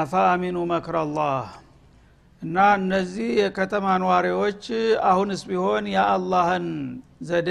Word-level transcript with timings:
አፋአሚኑ 0.00 0.56
መክረላህ። 0.70 1.46
እና 2.42 2.56
እነዚህ 2.78 3.28
የከተማ 3.40 3.86
ነዋሪዎች 4.02 4.62
አሁንስ 5.08 5.40
ቢሆን 5.48 5.86
የአላህን 5.94 6.66
ዘዴ 7.28 7.50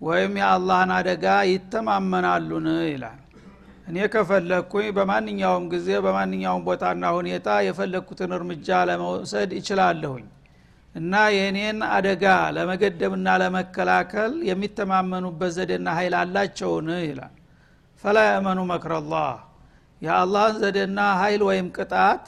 ወይም 0.00 0.32
የአላህን 0.40 0.90
አደጋ 0.96 1.24
ይተማመናሉን? 1.50 2.66
ይላል። 2.88 3.20
እኔ 3.88 3.96
ከፈለግኩኝ 4.12 4.86
በማንኛውም 4.96 5.64
ጊዜ 5.72 5.88
በማንኛውም 6.04 6.62
ቦታና 6.68 7.04
ሁኔታ 7.16 7.48
የፈለግኩትን 7.66 8.32
እርምጃ 8.36 8.68
ለመውሰድ 8.90 9.50
ይችላለሁኝ 9.58 10.26
እና 10.94 11.12
የእኔን 11.36 11.78
አደጋ 11.92 12.24
ለመገደብና 12.56 13.28
ለመከላከል 13.42 14.34
የሚተማመኑበት 14.48 15.50
ዘዴና 15.56 15.88
ኃይል 15.98 16.14
አላቸውን? 16.20 16.88
ይላል። 17.04 17.34
ፈላ 18.04 18.18
የእመኑ 18.28 18.60
መክረላህ 18.70 19.28
የአላህን 20.04 20.56
ዘዴና 20.62 21.00
ኃይል 21.20 21.42
ወይም 21.48 21.66
ቅጣት 21.76 22.24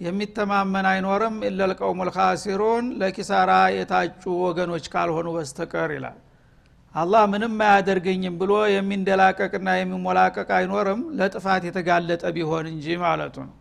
የሚተማመን 0.00 0.86
አይኖርም። 0.90 1.36
ኢለልቀውሙ 1.48 2.00
ልካሲሩን 2.08 2.86
ለኪሳራ 3.00 3.50
የታጩ 3.76 4.22
ወገኖች 4.44 4.86
ካልሆኑ 4.94 5.28
በስተቀር 5.36 5.90
ይላል። 5.96 6.18
አላህ 6.94 7.22
ምንም 7.32 7.54
አያደርገኝም 7.66 8.34
ብሎ 8.40 8.52
የሚንደላቀቅና 8.72 9.68
የሚሞላቀቅ 9.78 10.48
አይኖርም። 10.58 11.00
ለጥፋት 11.18 11.62
የተጋለጠ 11.68 12.24
ቢሆን 12.36 12.66
እንጂ 12.72 12.96
ማለቱ 13.04 13.36
ነው። 13.46 13.54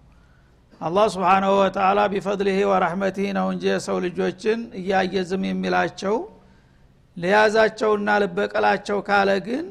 አላህ 0.82 1.06
ስብሓናሁ 1.14 1.52
ወተላ 1.60 2.00
ቢፈድልህ 2.14 2.60
ወረሕመትህ 2.72 3.28
ነው 3.38 3.48
እንጂ 3.54 3.66
የሰው 3.72 3.98
ልጆችን 4.06 4.60
እያየ 4.80 5.24
ዝም 5.30 5.44
የሚላቸው 5.50 6.16
ለያዛቸውና 7.18 8.10
ልበቀላቸው 8.22 8.98
ካለ 9.08 9.30
ግን 9.48 9.66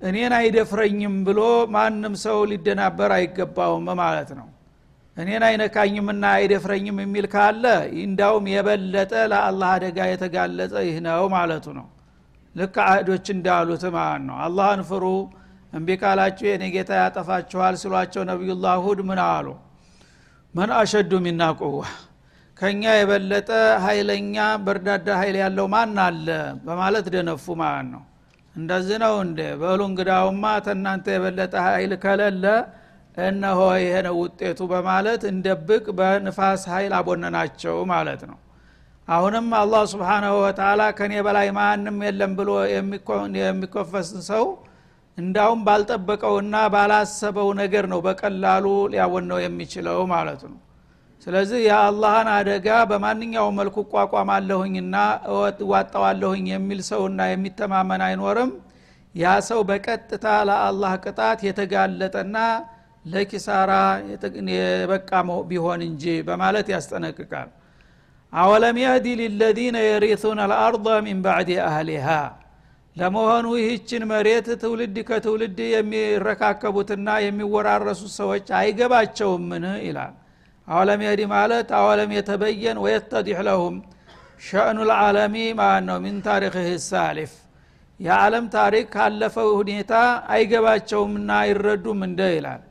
እኔን 0.00 0.32
አይደፍረኝም 0.38 1.14
ብሎ 1.26 1.40
ማንም 1.74 2.14
ሰው 2.24 2.38
ሊደናበር 2.50 3.10
አይገባውም 3.16 3.86
ማለት 4.00 4.30
ነው። 4.38 4.48
እኔን 5.16 5.42
አይነካኝምና 5.48 6.24
አይደፍረኝም 6.38 6.96
የሚል 7.02 7.26
ካለ 7.34 7.64
እንዳውም 8.02 8.46
የበለጠ 8.54 9.12
ለአላህ 9.32 9.68
አደጋ 9.76 9.98
የተጋለጠ 10.10 10.74
ይህ 10.88 10.96
ነው 11.06 11.22
ማለቱ 11.34 11.66
ነው። 11.78 11.86
ልክ 12.54 12.74
አህዶች 12.84 13.26
እንዳሉት 13.34 13.84
ማለት 13.96 14.22
ነው። 14.28 14.36
አላህን 14.44 14.82
ፍሩ 14.90 15.04
እምቢ 15.72 15.88
ካላችሁ 16.02 16.46
የኔ 16.50 16.64
ጌታ 16.74 16.90
ያጠፋችኋል 17.00 17.74
ሲሏቸው 17.80 18.22
ነቢዩላህ 18.30 18.76
ሁድ 18.84 19.00
ምን 19.08 19.20
አሉ? 19.26 19.46
መን 20.54 20.70
አሸዱ 20.78 21.12
ሚና 21.24 21.42
ቁዋ? 21.60 21.80
ከእኛ 22.56 22.82
የበለጠ 22.98 23.50
ኃይለኛ 23.84 24.36
በርዳዳ 24.66 25.08
ኃይል 25.20 25.36
ያለው 25.42 25.66
ማን 25.74 25.98
አለ? 26.06 26.28
በማለት 26.66 27.06
ደነፉ 27.14 27.46
ማለት 27.62 27.88
ነው 27.94 28.02
እንደዚህ 28.56 28.98
ነው 29.02 29.14
እንደ 29.24 29.40
በሉ 29.60 29.80
እንግዳውማ 29.90 30.44
ተናንተ 30.66 31.06
የበለጠ 31.14 31.54
ኃይል 31.66 31.92
ከለለ 32.04 32.44
እነሆ 33.24 33.60
ይሄ 33.80 33.94
ነው 34.06 34.14
ውጤቱ 34.22 34.60
በማለት 34.72 35.22
እንደብቅ 35.30 35.84
በንፋስ 35.98 36.62
ኃይል 36.72 36.92
አቦነናቸው 36.98 37.76
ማለት 37.92 38.22
ነው። 38.30 38.38
አሁንም 39.08 39.48
አላህ 39.58 39.82
ስብሓናሁ 39.92 40.34
ወተላ 40.44 40.82
ከኔ 40.98 41.12
በላይ 41.26 41.48
ማንም 41.58 41.98
የለም 42.06 42.32
ብሎ 42.38 42.50
የሚኮፈስን 43.40 44.22
ሰው 44.30 44.44
እንዳውም 45.18 45.60
ባልጠበቀውና 45.66 46.56
ባላሰበው 46.74 47.48
ነገር 47.60 47.84
ነው 47.92 48.00
በቀላሉ 48.06 48.64
ሊያወነው 48.92 49.38
የሚችለው 49.44 50.00
ማለት 50.12 50.42
ነው 50.50 50.58
ስለዚህ 51.26 51.60
የአላህን 51.64 52.28
አደጋ 52.34 52.66
በማንኛውም 52.90 53.56
መልኩ 53.60 53.76
እቋቋማለሁኝና 53.84 54.96
እዋጠዋለሁኝ 55.62 56.44
የሚል 56.52 56.80
ሰውና 56.88 57.20
የሚተማመን 57.30 58.02
አይኖርም። 58.06 58.50
ያ 59.14 59.32
ሰው 59.46 59.60
በቀጥታ 59.68 60.26
ለአላህ 60.48 60.92
ቅጣት 61.04 61.40
የተጋለጠና 61.46 62.36
ለኪሳራ 63.04 63.72
የበቃ 64.52 65.10
ቢሆን 65.50 65.80
እንጂ 65.88 66.04
በማለት 66.28 66.68
ያስጠነቅቃል። 66.74 67.48
አወለም 68.32 68.78
የህዲ 68.82 69.06
ሊለዚነ 69.20 69.76
የሪቱን 69.86 70.40
አልአርض 70.44 70.86
ሚን 71.06 71.18
ባዕድ 71.26 71.50
አህሊሃ 71.66 72.08
ለመሆኑ 72.96 73.46
ይህችን 73.60 74.04
መሬት 74.10 74.46
ትውልድ 74.62 74.96
ከትውልድ 75.08 75.58
የሚረካከቡትና 75.74 77.08
የሚወራረሱት 77.24 78.12
ሰዎች 78.20 78.46
አይገባቸውምን? 78.60 79.66
ይላል 79.86 80.14
አወለም 80.68 81.00
የህዲ 81.04 81.22
ማለት 81.32 81.68
አወለም 81.78 82.10
የተበየን 82.14 82.78
ወየተዲሕ 82.84 83.38
ለሁም 83.48 83.74
ሸእኑ 84.42 84.78
ልዓለሚ 84.88 85.34
ማለት 85.60 85.84
ነው። 85.88 85.98
ሚን 86.04 86.16
ታሪክህ 86.26 86.68
ሳሊፍ። 86.86 87.32
የዓለም 88.00 88.46
ታሪክ 88.54 88.86
ካለፈው 88.94 89.48
ሁኔታ 89.58 89.92
አይገባቸውምና 90.34 91.30
አይረዱም 91.42 92.00
እንደ 92.08 92.20
ይላል። 92.34 92.62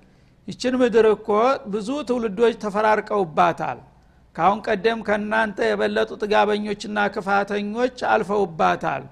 ይችን 0.48 0.76
ምድር 0.82 1.06
እኮ 1.14 1.30
ብዙ 1.68 1.90
ትውልዶች 2.10 2.56
ተፈራርቀውባታል። 2.64 3.80
ካሁን 4.36 4.60
ቀደም 4.68 5.00
ከእናንተ 5.08 5.60
የበለጡ 5.70 6.12
ጥጋበኞችና 6.22 6.98
ክፋተኞች 7.14 7.98
አልፈውባታል። 8.12 9.04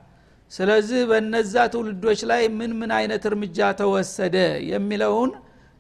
ስለዚህ 0.52 1.02
በነዛ 1.12 1.56
ትውልዶች 1.74 2.20
ላይ 2.32 2.44
ምን 2.58 2.74
ምን 2.80 2.92
አይነት 2.98 3.24
እርምጃ 3.30 3.70
ተወሰደ 3.80 4.36
የሚለውን 4.72 5.32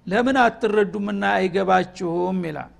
ለምን 0.08 0.38
አትረዱምና 0.44 1.24
አይገባችሁም 1.38 2.40
ይላል 2.47 2.72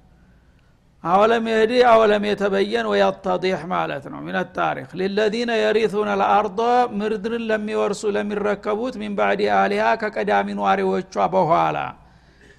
አወለም 1.04 1.46
የህዲ 1.52 1.74
አወለም 1.88 2.24
የተበየን 2.28 2.86
ወየተዲሕ 2.92 3.62
ማለት 3.72 4.04
ነው። 4.12 4.20
ምን 4.26 4.36
ታሪክ 4.58 4.90
ሊለዚነ 5.00 5.52
የሪቱነ 5.60 6.10
ልአርض 6.22 6.60
ምድርን 7.00 7.44
ለሚወርሱ 7.50 8.12
ለሚረከቡት 8.16 8.96
ሚን 9.02 9.16
ባዕድ 9.18 9.42
አሊሃ 9.58 9.88
ከቀዳሚ 10.04 10.48
ኗሪዎቿ 10.60 11.16
በኋላ። 11.34 11.78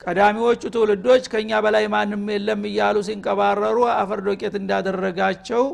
ቀዳሚዎቹ 0.01 0.63
ትውልዶች 0.75 1.25
ከኛ 1.33 1.61
በላይ 1.65 1.87
ማንም 1.95 2.25
የለም 2.35 2.65
እያሉ 2.71 2.97
ሲንቀባረሩ 3.07 3.79
አፈር 3.95 4.21
ዶቄት 4.27 4.57
እንዳደረጋቸው 4.61 5.65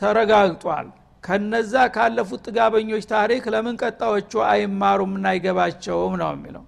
ተረጋግጧል። 0.00 0.86
ከነዛ 1.24 1.74
ካለፉት 1.94 2.40
ጥጋበኞች 2.48 3.04
ታሪክ 3.12 3.44
ለምን 3.52 3.76
ቀጣዎቹ 3.82 4.32
አይማሩምና 4.50 5.26
አይገባቸውም 5.32 6.14
ነው 6.22 6.30
የሚለው 6.34 6.64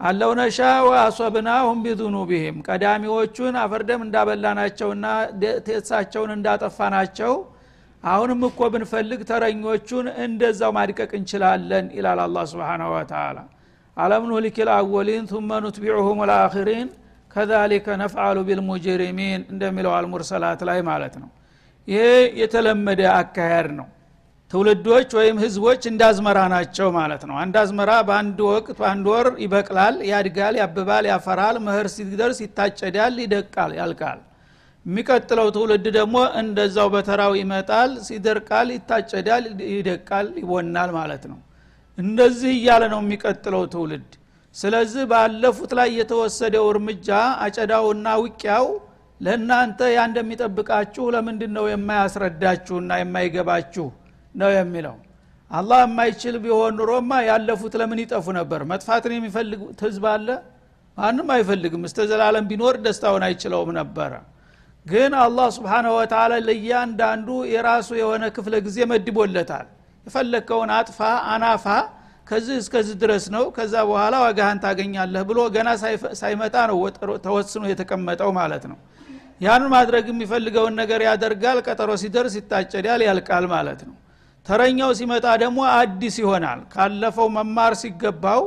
አለው 0.00 0.30
ነሻ 0.38 0.58
ወአሶብናሁም 0.86 1.78
ቢዙኑቢህም 1.84 2.56
ቀዳሚዎቹን 2.66 3.54
አፈርደም 3.62 4.00
እንዳበላናቸውና 4.06 5.06
ቴሳቸውን 5.66 6.30
እንዳጠፋናቸው 6.36 7.32
አሁንም 8.04 8.40
እኮ 8.48 8.60
ብንፈልግ 8.72 9.20
ተረኞቹን 9.30 10.06
እንደዛው 10.24 10.72
ማድቀቅ 10.78 11.10
እንችላለን 11.20 11.86
ይላል 11.96 12.20
አላ 12.24 12.44
ስብንሁ 12.50 12.90
ወተላ 12.94 13.38
አለም 13.96 14.24
ኑህሊክ 14.30 14.56
ልአወሊን 14.68 15.24
ثመ 15.32 15.50
ኑትቢዑሁም 15.64 16.20
ልአኪሪን 16.30 16.88
ከዛሊከ 17.30 17.96
ነፍዓሉ 18.02 18.38
ቢልሙጅሪሚን 18.48 19.40
እንደሚለው 19.52 19.92
አልሙርሰላት 19.96 20.60
ላይ 20.68 20.78
ማለት 20.90 21.14
ነው። 21.22 21.30
ይሄ 21.88 22.04
የተለመደ 22.40 23.00
አካሄድ 23.16 23.68
ነው 23.78 23.88
ትውልዶች 24.50 25.08
ወይም 25.18 25.36
ህዝቦች 25.42 25.82
እንዳዝመራ 25.90 26.38
ናቸው 26.52 26.88
ማለት 26.96 27.22
ነው። 27.28 27.36
አንድ 27.42 27.54
አዝመራ 27.62 27.92
በአንድ 28.08 28.38
ወቅት 28.48 28.76
በአንድ 28.80 29.06
ወር 29.12 29.28
ይበቅላል 29.44 29.96
ያድጋል 30.10 30.54
ያብባል 30.60 31.04
ያፈራል 31.10 31.56
ምህር 31.64 31.86
ሲደርስ 31.94 32.38
ይታጨዳል 32.44 33.16
ይደቃል 33.24 33.72
ያልቃል። 33.78 34.20
የሚቀጥለው 34.86 35.48
ትውልድ 35.56 35.86
ደግሞ 35.96 36.16
እንደዛው 36.40 36.88
በተራው 36.94 37.32
ይመጣል 37.40 37.90
ሲደርቃል 38.06 38.68
ይታጨዳል 38.76 39.44
ይደቃል 39.72 40.28
ይቦናል 40.42 40.90
ማለት 40.98 41.24
ነው። 41.32 41.38
እንደዚህ 41.98 42.52
እያለ 42.56 42.82
ነው 42.92 43.00
የሚቀጥለው 43.04 43.62
ትውልድ። 43.72 44.08
ስለዚህ 44.56 45.04
ባለፉት 45.10 45.70
ላይ 45.78 45.88
የተወሰደው 45.98 46.66
እርምጃ 46.72 47.08
አጨዳውና 47.44 48.08
ውቂያው 48.22 48.66
ለእናንተ 49.20 49.80
ያ 49.92 50.00
እንደሚጠብቃችሁ 50.08 51.04
ለምንድን 51.14 51.52
ነው 51.58 51.64
የማያስረዳችሁና 51.72 52.90
የማይገባችሁ 53.00 53.86
ነው 54.36 54.50
የሚለው። 54.56 54.96
አላህ 55.50 55.78
የማይችል 55.84 56.36
ቢሆን 56.44 56.72
ኑሮማ 56.78 57.10
ያለፉት 57.28 57.74
ለምን 57.80 57.98
ይጠፉ 58.02 58.26
ነበር? 58.38 58.60
መጥፋትን 58.70 59.12
የሚፈልግ 59.16 59.60
ህዝብ 59.82 60.04
አለ? 60.12 60.28
ማንም 60.98 61.28
አይፈልግም። 61.34 61.82
እስተ 61.88 61.98
ዘላለም 62.10 62.44
ቢኖር 62.50 62.74
ደስታውን 62.84 63.24
አይችለውም 63.26 63.70
ነበረ። 63.78 64.12
ግን 64.86 65.12
አላህ 65.22 65.46
ስብሓንሁ 65.56 65.92
ወተላ 65.98 66.32
ለእያንዳንዱ 66.46 67.28
የራሱ 67.52 67.88
የሆነ 68.00 68.24
ክፍለ 68.36 68.54
ጊዜ 68.66 68.78
መድቦለታል። 68.92 69.66
የፈለግከውን 70.06 70.70
አጥፋ 70.76 70.98
አናፋ 71.32 71.66
ከዚህ 72.26 72.56
እስከዚህ 72.62 72.94
ድረስ 73.02 73.24
ነው 73.34 73.44
ከዛ 73.56 73.74
በኋላ 73.88 74.14
ዋጋህን 74.24 74.58
ታገኛለህ 74.64 75.22
ብሎ 75.28 75.38
ገና 75.56 75.68
ሳይመጣ 76.20 76.56
ነው 76.70 76.78
ተወስኖ 77.26 77.62
የተቀመጠው 77.70 78.30
ማለት 78.38 78.64
ነው። 78.70 78.78
ያንን 79.40 79.70
ማድረግ 79.74 80.04
የሚፈልገውን 80.10 80.74
ነገር 80.80 81.00
ያደርጋል። 81.08 81.58
ቀጠሮ 81.66 81.90
ሲደርስ 82.02 82.34
ይታጨዳል 82.38 83.00
ያልቃል 83.08 83.46
ማለት 83.54 83.80
ነው 83.88 83.96
ተረኛው 84.46 84.90
ሲመጣ 84.98 85.26
ደግሞ 85.42 85.58
አዲስ 85.74 86.16
ይሆናል። 86.22 86.60
ካለፈው 86.74 87.28
መማር 87.36 87.72
ሲገባው 87.80 88.42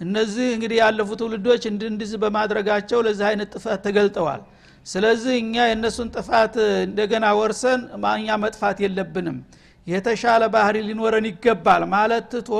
እነዚህ 0.00 0.46
እንግዲህ 0.54 0.78
ያለፉ 0.82 1.10
ትውልዶች 1.20 1.62
እንድንድዝ 1.70 2.12
በማድረጋቸው 2.22 2.98
ለዚህ 3.06 3.26
አይነት 3.30 3.50
ጥፋት 3.54 3.80
ተገልጠዋል። 3.86 4.40
ስለዚህ 4.86 5.34
እኛ 5.42 5.54
የእነሱን 5.68 6.08
ጥፋት 6.16 6.54
እንደገና 6.86 7.26
ወርሰን 7.38 7.80
እኛ 8.14 8.28
መጥፋት 8.44 8.78
የለብንም። 8.84 9.38
የተሻለ 9.86 10.42
ባህሪ 10.54 10.76
ሊኖረን 10.88 11.26
ይገባል 11.30 11.82
ማለት 11.94 12.24
ትቶ 12.32 12.50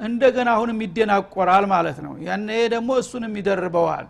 እንደገና 0.00 0.48
አሁንም 0.56 0.78
ይደናቆራል 0.84 1.64
ማለት 1.72 1.98
ነው። 2.06 2.12
ያነ 2.26 2.48
ደግሞ 2.74 2.90
እሱንም 3.02 3.32
ይደርበዋል። 3.40 4.06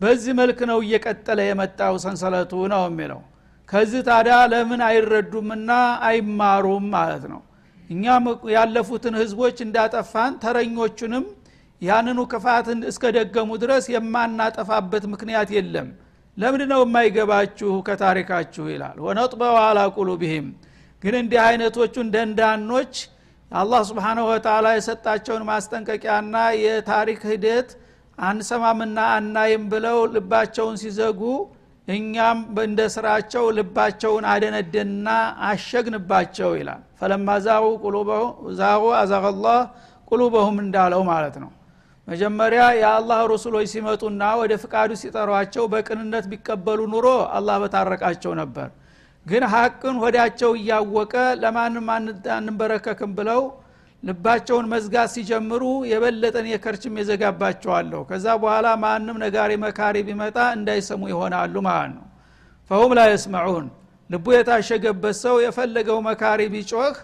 በዚህ 0.00 0.32
መልክ 0.40 0.58
ነው 0.70 0.78
እየቀጠለ 0.84 1.38
የመጣው 1.46 1.94
ሰንሰለቱ 2.04 2.52
ነው 2.72 2.82
የሚለው። 2.88 3.20
ከዚህ 3.68 4.00
ታዲያ 4.08 4.36
ለምን 4.52 4.80
አይረዱምና 4.86 5.70
አይማሩም 6.08 6.84
ማለት 6.94 7.24
ነው 7.32 7.40
እኛም 7.90 8.24
ያለፉትን 8.54 9.14
ህዝቦች 9.20 9.56
እንዳጠፋን 9.66 10.32
ተረኞቹንም 10.42 11.24
ያንኑ 11.82 12.20
ክፋትን 12.32 12.78
እስከደገሙ 12.90 13.50
ድረስ 13.62 13.84
የማናጠፋበት 13.94 15.04
ምክንያት 15.12 15.50
የለም። 15.56 15.88
ለምንድ 16.36 16.62
ነው 16.72 16.80
የማይገባችሁ 16.84 17.70
ከታሪካችሁ? 17.86 18.64
ይላል። 18.72 18.96
ወነጥበው 19.06 19.56
አላ 19.62 19.78
ቁሉብህም። 19.96 20.48
ግን 21.02 21.14
እንዲህ 21.20 21.40
አይነቶቹን 21.44 22.08
ደንዳኖች 22.14 22.94
አላህ 23.50 23.82
ስብሓንሁ 23.90 24.24
ወተላ 24.30 24.66
የሰጣቸውን 24.76 25.44
ማስጠንቀቂያና 25.50 26.34
የታሪክ 26.62 27.20
ሂደት 27.30 27.68
አንሰማምና 28.18 28.98
አናይም 29.16 29.64
ብለው 29.72 29.98
ልባቸውን 30.14 30.76
ሲዘጉ 30.82 31.20
እኛም 31.88 32.38
እንደ 32.62 32.80
ስራቸው 32.94 33.44
ልባቸውን 33.58 34.24
አደነደንና 34.32 35.08
አሸግንባቸው 35.48 36.50
ይላል። 36.58 36.82
ፈለማ 36.98 37.28
ዛቁ 37.46 37.64
ዛቁ 38.58 38.82
አዛቀላህ 38.98 39.60
ቁሉበሁም 40.10 40.58
እንዳለው 40.64 41.02
ማለት 41.10 41.36
ነው። 41.42 41.50
መጀመሪያ 42.08 42.62
የአላህ 42.80 43.18
ረሱሎች 43.32 43.66
ሲመጡና 43.72 44.22
ወደ 44.40 44.52
ፍቃዱ 44.62 44.90
ሲጠሯቸው 45.00 45.64
በቅንነት 45.72 46.26
ቢቀበሉ 46.30 46.80
ኑሮ 46.92 47.06
አላህ 47.36 47.56
በታረቃቸው 47.62 48.32
ነበር። 48.40 48.68
ግን 49.26 49.44
ሀቅን 49.52 49.96
ሆዳቸው 50.02 50.50
እያወቀ 50.60 51.14
ለማንም 51.42 51.88
አንበረከክም 52.36 53.10
ብለው 53.18 53.40
ልባቸውን 54.02 54.66
መዝጋት 54.72 55.08
ሲጀምሩ 55.14 55.62
የበለጠን 55.90 56.46
የከርችም 56.50 56.98
የዘጋባቸዋለሁ። 57.00 58.00
ከዛ 58.10 58.26
በኋላ 58.42 58.66
ማንም 58.82 59.16
ነጋሪ 59.24 59.52
መካሪ 59.64 59.96
ቢመጣ 60.08 60.38
እንዳይሰሙ 60.58 61.02
ይሆናሉ 61.12 61.54
ማለት 61.68 61.92
ነው። 61.96 62.04
ፈሁም 62.70 62.92
ላ 62.98 63.02
የስመዑን። 63.10 63.66
ልቡ 64.10 64.26
የታሸገበት 64.34 65.16
ሰው 65.24 65.36
የፈለገው 65.44 65.98
መካሪ 66.06 66.40
ቢጮህ 66.52 66.94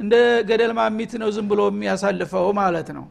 እንደ 0.00 0.14
ገደል 0.48 0.72
ማሚት 0.78 1.12
ነው 1.22 1.28
ዝም 1.36 1.46
ብሎ 1.50 1.60
የሚያሳልፈው 1.70 2.46
ማለት 2.60 2.88
ነው። 2.96 3.06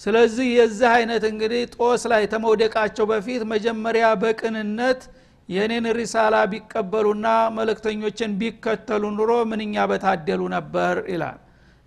ስለዚህ 0.00 0.46
የዚህ 0.58 0.88
አይነት 0.96 1.24
እንግዲህ 1.30 1.62
ጦስ 1.74 2.02
ላይ 2.12 2.22
ተመውደቃቸው 2.32 3.06
በፊት 3.10 3.42
መጀመሪያ 3.52 4.06
በቅንነት 4.22 5.00
የእኔን 5.48 5.86
ሪሳላ 5.98 6.36
ቢቀበሉና 6.52 7.26
መልእክተኞችን 7.56 8.36
ቢከተሉ 8.40 9.04
ኑሮ 9.16 9.32
ምንኛ 9.50 9.84
በታደሉ 9.90 10.42
ነበር 10.54 10.96
ይላል 11.12 11.38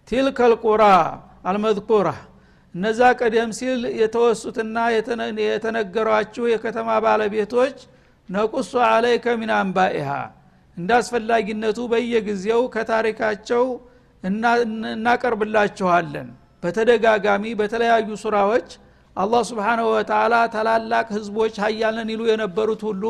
ቲልከ 0.08 0.40
ልቁራ 0.52 0.84
አልመዝኩራ። 1.50 2.08
እነዛ 2.76 3.00
ቀደም 3.20 3.50
ሲል 3.58 3.82
የተወሱትና 4.00 4.78
የተነገሯችሁ 5.46 6.46
የከተማ 6.52 6.90
ባለቤቶች 7.06 7.78
ነቁሱ 8.30 8.72
አለይከ 8.88 9.26
ሚን 9.42 9.52
አንባኢሃ። 9.58 10.10
እንደ 10.78 10.92
አስፈላጊነቱ 11.00 11.80
በየጊዜው 11.92 12.62
ከታሪካቸው 12.74 13.64
እናቀርብላችኋለን። 14.96 16.28
በተደጋጋሚ 16.64 17.44
በተለያዩ 17.60 18.10
ሱራዎች 18.24 18.70
አላህ 19.16 19.42
ስብሓንሁ 19.50 19.86
ወተላ 19.96 20.36
ታላላቅ 20.54 21.08
ህዝቦች 21.18 21.56
ሀያልን 21.64 22.10
ይሉ 22.14 22.22
የነበሩት 22.30 22.82
ሁሉ 22.88 23.04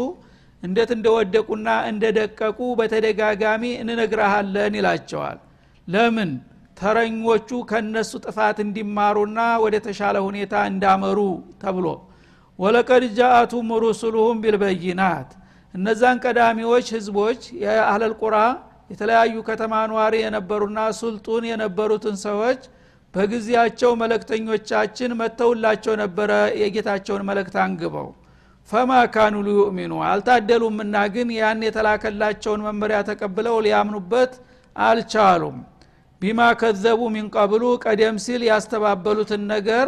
እንዴት 0.63 0.91
እንደወደቁና 0.95 1.69
እንደደቀቁ 1.89 2.59
በተደጋጋሚ 2.79 3.63
እንነግረሃለን 3.81 4.75
ይላቸዋል። 4.79 5.39
ለምን 5.87 6.29
ተረኞቹ 6.77 7.49
ከነሱ 7.69 8.11
ጥፋት 8.25 8.57
እንዲማሩና 8.63 9.39
ወደ 9.63 9.75
ተሻለ 9.85 10.15
ሁኔታ 10.27 10.53
እንዳመሩ 10.71 11.19
ተብሎ 11.61 11.85
ወለቀድ 12.59 13.03
ጃአቱም 13.17 13.69
ሩሱሉሁም 13.83 14.37
ቢልበይናት። 14.43 15.29
እነዛን 15.73 16.17
ቀዳሚዎች 16.25 16.87
ህዝቦች 16.95 17.41
የአህለል 17.63 18.13
ቁራ 18.21 18.35
የተለያዩ 18.91 19.35
ከተማ 19.47 19.73
ኗሪ 19.91 20.15
የነበሩና 20.23 20.79
ሱልጡን 20.99 21.43
የነበሩትን 21.49 22.17
ሰዎች 22.25 22.61
በጊዜያቸው 23.13 23.91
መለክተኞቻችን 24.01 25.11
መተውላቸው 25.19 25.93
ነበረ 26.01 26.31
የጌታቸውን 26.61 27.25
መለክት 27.29 27.55
አንግበው። 27.65 28.07
ፈማ 28.69 28.91
ካኑ 29.15 29.35
ሊዩእሚኑ 29.47 29.93
አልታደሉምና 30.09 30.95
ግን 31.15 31.29
ያን 31.37 31.59
የተላከላቸውን 31.67 32.65
መመሪያ 32.67 32.99
ተቀብለው 33.09 33.57
ሊያምኑበት 33.65 34.33
አልቻሉም 34.75 35.57
ቢማ 36.25 36.41
ከዘቡ 36.59 37.01
ሚንቀብሉ 37.13 37.63
ቀደም 37.83 38.15
ሲል 38.23 38.43
ያስተባበሉትን 38.47 39.41
ነገር 39.51 39.87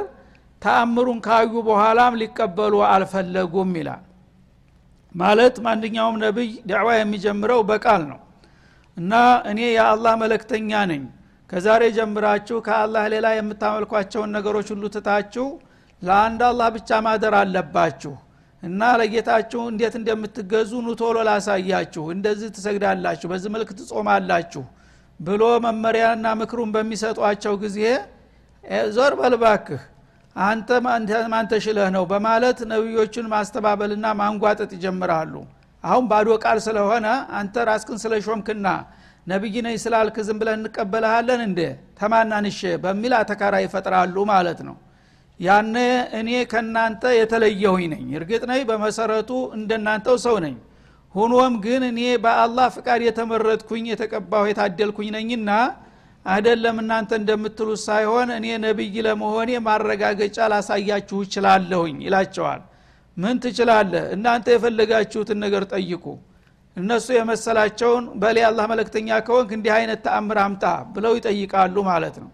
ተአምሩን 0.61 1.19
ካዩ 1.25 1.53
በኋላም 1.67 2.17
ሊቀበሉ 2.21 2.73
አልፈለጉም 2.87 3.71
ይላል። 3.79 4.03
ማለት 5.15 5.55
ማንኛውም 5.65 6.15
ነቢይ 6.23 6.49
ዳዕዋ 6.69 6.89
የሚጀምረው 6.97 7.61
በቃል 7.69 8.01
ነው። 8.11 8.19
እና 8.97 9.13
እኔ 9.51 9.59
የአላህ 9.69 10.13
መለክተኛ 10.23 10.71
ነኝ። 10.91 11.03
ከዛሬ 11.49 11.83
ጀምራችሁ 11.97 12.57
ከአላህ 12.65 13.03
ሌላ 13.13 13.27
የምታመልኳቸውን 13.35 14.33
ነገሮች 14.37 14.69
ሁሉ 14.73 14.85
ትታችሁ 14.95 15.47
ለአንድ 16.01 16.41
አላህ 16.49 16.69
ብቻ 16.77 16.99
ማደር 17.05 17.35
አለባችሁ። 17.41 18.13
እና 18.63 18.81
ለጌታችሁ 18.99 19.61
እንዴት 19.71 19.95
እንደምትገዙ 19.99 20.71
ኑቶሎ 20.85 21.17
ላሳያችሁ። 21.27 22.05
እንደዚህ 22.15 22.49
ትሰግዳላችሁ 22.55 23.27
በዚህ 23.33 23.51
መልክ 23.55 23.71
ትጾማላችሁ 23.79 24.63
ብሎ 25.19 25.43
መመሪያና 25.65 26.25
ምክሩን 26.39 26.71
በሚሰጧቸው 26.75 27.53
ጊዜ 27.63 27.79
ዞር 28.95 29.13
በልባክህ 29.19 29.81
አንተ 30.35 30.69
ማን 31.27 31.45
ተሽለህ 31.51 31.87
ነው 31.95 32.03
በማለት 32.11 32.57
ነቢዮቹን 32.71 33.27
ማስተባበልና 33.33 34.07
ማንጓጠጥ 34.19 34.71
ይጀምራሉ። 34.77 35.33
አሁን 35.83 36.05
ባዶ 36.11 36.29
ቃል 36.43 36.59
ስለሆነ 36.65 37.07
አንተ 37.39 37.65
ራስክን 37.69 37.97
ስለ 38.03 38.13
ሾምክና 38.25 38.67
ነቢይ 39.27 39.55
ነኝ 39.65 39.75
ስላልክ 39.83 40.17
ዝም 40.27 40.37
ብለን 40.41 40.59
እንቀበልሃለን 40.61 41.41
እንደ 41.47 41.61
ተማናንሼ 41.99 42.59
በሚል 42.83 43.13
አተካራ 43.19 43.55
ይፈጥራሉ 43.65 44.15
ማለት 44.31 44.59
ነው። 44.67 44.75
ያነ 45.39 45.75
እኔ 46.19 46.29
ከናንተ 46.51 47.03
የተለየሁኝ 47.17 47.83
ነኝ። 47.93 48.05
እርግጥ 48.19 48.43
ነኝ 48.51 48.61
በመሰረቱ 48.69 49.29
እንደናንተው 49.57 50.15
ሰው 50.25 50.37
ነኝ 50.45 50.55
ሆኖም 51.15 51.53
ግን 51.65 51.81
እኔ 51.89 51.99
በአላህ 52.23 52.67
ፍቃድ 52.75 53.01
የተመረጥኩኝ 53.05 53.85
የተቀባሁ 53.91 54.43
የታደልኩኝ 54.49 55.09
ነኝና 55.15 55.51
አይደለም 56.25 56.77
እናንተ 56.81 57.11
እንደምትሉት 57.19 57.81
ሳይሆን 57.87 58.29
እኔ 58.37 58.47
ነቢይ 58.63 58.95
ለመሆኔ 59.05 59.51
ማረጋገጫ 59.67 60.37
ላሳያችሁ 60.53 61.19
ይችላለሁኝ 61.25 61.97
ይላቸዋል። 62.05 62.61
ምን 63.17 63.35
ትችላለህ? 63.43 64.03
እናንተ 64.15 64.47
የፈለጋችሁትን 64.53 65.39
ነገር 65.45 65.63
ጠይቁ። 65.71 66.03
እነሱ 66.77 67.07
የመሰላቸውን 67.15 68.03
በሌ 68.21 68.37
አላህ 68.49 68.65
መለክተኛ 68.71 69.09
ከሆንክ 69.27 69.51
እንዲህ 69.57 69.71
አይነት 69.77 69.99
ተአምር 70.05 70.37
አምጣ 70.43 70.63
ብለው 70.95 71.13
ይጠይቃሉ 71.17 71.75
ማለት 71.89 72.17
ነው። 72.23 72.29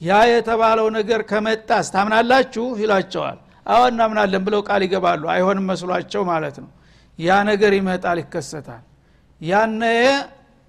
ያ 0.00 0.18
የተባለው 0.30 0.86
ነገር 0.98 1.20
ከመጣስ 1.30 1.86
ታምናላችሁ? 1.94 2.66
ይላቸዋል። 2.82 3.38
አዎ 3.66 3.82
እናምናለን 3.92 4.42
ብለው 4.46 4.60
ቃል 4.68 4.82
ይገባሉ። 4.86 5.22
አይሆንም 5.34 5.66
መስሏቸው 5.70 6.22
ማለት 6.30 6.56
ነው 6.62 6.70
ያ 7.20 7.38
ነገር 7.50 7.72
ይመጣል 7.78 8.18
ይከሰታል። 8.22 8.82
ያነ 9.40 9.82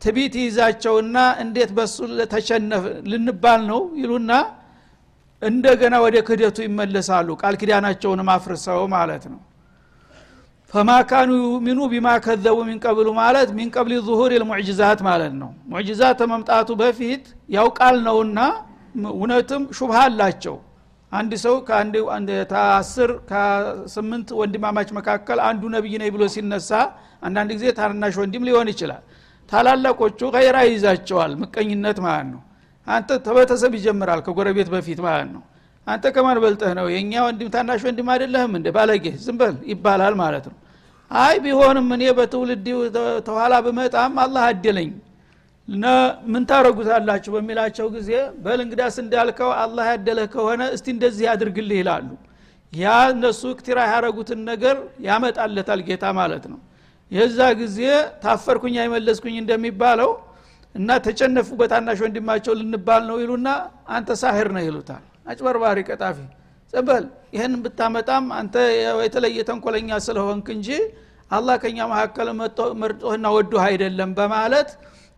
ትቢት 0.02 0.34
ይዛቸውና 0.42 1.16
እንዴት 1.44 1.72
በሱ 1.78 1.98
ተሸነፍ 2.32 2.84
ልንባል 3.12 3.62
ነው 3.72 3.82
ይሉና 4.02 4.32
እንደገና 5.42 5.96
ወደ 6.06 6.16
ክህደቱ 6.28 6.58
ይመለሳሉ 6.68 7.28
ቃል 7.42 7.56
ኪዳናቸውንም 7.62 8.30
አፍርሰው 8.36 8.82
ማለት 8.96 9.24
ነው። 9.32 9.40
ፈማ 10.74 10.90
ካኑ 11.10 11.30
ዩሚኑ 11.46 11.80
ቢማ 11.94 12.08
ከዘቡ 12.26 12.58
ሚንቀብሉ 12.68 13.08
ማለት 13.22 13.50
ሚንቀብሊ 13.58 13.94
ዙሁር 14.08 14.32
ልሙዕጅዛት 14.42 15.00
ማለት 15.08 15.34
ነው። 15.42 15.50
ሙዕጅዛት 15.72 16.20
ከመምጣቱ 16.22 16.70
በፊት 16.82 17.24
ያው 17.56 17.68
ቃል 17.80 17.96
ነውና 18.08 18.40
እውነትም 19.14 19.64
ሹብሃ 19.78 19.98
አላቸው 20.06 20.56
አንድ 21.12 21.32
ሰው 21.44 21.56
ከአስር 22.52 23.10
ከስምንት 23.30 24.30
ወንድማማች 24.40 24.90
መካከል 24.98 25.40
አንዱ 25.48 25.64
ነቢይ 25.76 25.96
ነኝ 26.02 26.10
ብሎ 26.16 26.24
ሲነሳ 26.36 26.70
አንዳንድ 27.22 27.50
ጊዜ 27.58 27.66
ታናናሽ 27.80 28.16
ወንድም 28.22 28.44
ሊሆን 28.48 28.70
ይችላል። 28.74 29.02
ታላላቆቹ 29.50 30.20
ገይራ 30.36 30.58
ይዛቸዋል 30.68 31.32
ምቀኝነት 31.42 31.98
ማለት 32.06 32.28
ነው። 32.34 32.42
አንተ 32.88 33.10
ተቤተሰብ 33.26 33.72
ይጀምራል 33.78 34.22
ከጎረቤት 34.26 34.70
በፊት 34.74 35.00
ማለት 35.08 35.30
ነው። 35.36 35.44
አንተ 35.88 36.06
ከማን 36.16 36.38
በልጠህ 36.44 36.72
ነው? 36.80 36.86
የእኛ 36.94 37.14
ወንድም 37.28 37.48
ታናሽ 37.56 37.82
ወንድም 37.88 38.08
አይደለህም 38.14 38.52
እንደ 38.58 38.68
ባለጌ 38.76 39.06
ዝምበል 39.26 39.56
ይባላል 39.72 40.16
ማለት 40.22 40.46
ነው። 40.52 40.58
አይ 41.12 41.36
ቢሆንም 41.44 41.88
እኔ 41.96 42.04
በትውልድ 42.18 42.68
ተኋላ 43.28 43.54
ብመጣም 43.66 44.14
አላህ 44.24 44.44
አደለኝ 44.50 44.90
ምን 46.32 46.44
ታረጉታላችሁ 46.50 47.32
በሚላቸው 47.36 47.88
ጊዜ 47.96 48.10
በል 48.44 48.60
እንግዳስ 48.64 48.96
እንዳልከው 49.04 49.52
አላህ 49.62 49.86
ያደለህ 49.92 50.28
ከሆነ 50.34 50.62
እስቲ 50.76 50.88
እንደዚህ 50.96 51.26
ያድርግልህ 51.30 51.78
ይላሉ። 51.82 52.10
ያ 52.74 52.86
እነሱ 53.14 53.42
ክቲራ 53.60 53.80
ያረጉትን 53.92 54.42
ነገር 54.50 54.76
ያመጣለታል 55.08 55.80
ጌታ 55.88 56.06
ማለት 56.20 56.44
ነው። 56.52 56.60
የዛ 57.12 57.40
ጊዜ 57.62 57.80
ታፈርኩኝ 58.24 58.76
አይመለስኩኝ 58.84 59.36
እንደሚባለው 59.42 60.12
እና 60.76 60.90
ተጨነፉ 61.06 61.50
በታናሽ 61.62 62.00
ወንድማቸው 62.06 62.54
ልንባል 62.60 63.02
ነው 63.10 63.18
ይሉና 63.24 63.48
አንተ 63.96 64.12
ሳህር 64.22 64.50
ነህ 64.56 64.64
ይሉታል። 64.70 65.02
አጭበርባሪ 65.28 65.80
ቀጣፊ 65.90 66.18
ዘበል 66.74 67.06
ይህን 67.36 67.54
ብታመጣም 67.64 68.26
አንተ 68.38 68.56
የተለየ 69.02 69.40
ተንኮለኛ 69.50 70.00
ስለሆንክ 70.06 70.48
እንጂ 70.56 70.70
አላህ 71.32 71.56
ከኛ 71.64 71.80
መካከል 71.92 72.28
መርጦህና 72.82 73.26
ወዶህ 73.36 73.64
አይደለም 73.68 74.10
በማለት 74.18 74.70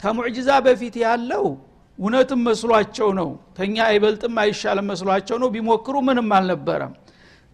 ከሙዕጅዛ 0.03 0.49
በፊት 0.65 0.95
ያለው 1.03 1.45
እውነትም 1.99 2.41
መስሏቸው 2.47 3.09
ነው 3.19 3.27
ተኛ 3.57 3.75
አይበልጥም 3.87 4.37
አይሻልም 4.43 4.87
መስሏቸው 4.91 5.37
ነው። 5.41 5.49
ቢሞክሩ 5.55 5.95
ምንም 6.07 6.29
አልነበረም። 6.37 6.93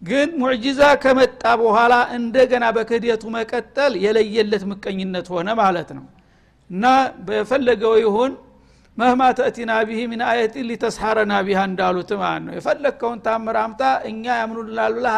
ግን 0.02 0.28
ሙዕጂዛ 0.42 0.80
ከመጣ 1.02 1.42
በኋላ 1.62 1.94
እንደገና 2.16 2.64
በክህደቱ 2.76 3.24
መቀጠል 3.34 3.92
የለየለት 4.04 4.62
ምቀኝነት 4.70 5.26
ሆነ 5.34 5.48
ማለት 5.60 5.90
ነው። 5.98 6.06
እና 6.70 6.84
በፈለገው 7.26 7.94
ይሁን 8.02 8.32
መህማ 8.96 9.22
ተእቲና 9.38 9.72
ቢህ 9.88 10.00
ሚን 10.10 10.22
አየትን 10.28 10.66
ሊተስሐረና 10.70 11.32
ቢሃ 11.46 11.60
እንዳሉት 11.70 12.10
ማለት 12.22 12.42
ነው። 12.46 12.52
የፈለግከውን 12.56 13.20
ታምር 13.26 13.56
አምጣ 13.62 13.82
እኛ 14.10 14.24
ያምኑልናል 14.40 14.92
ብለህ 14.96 15.14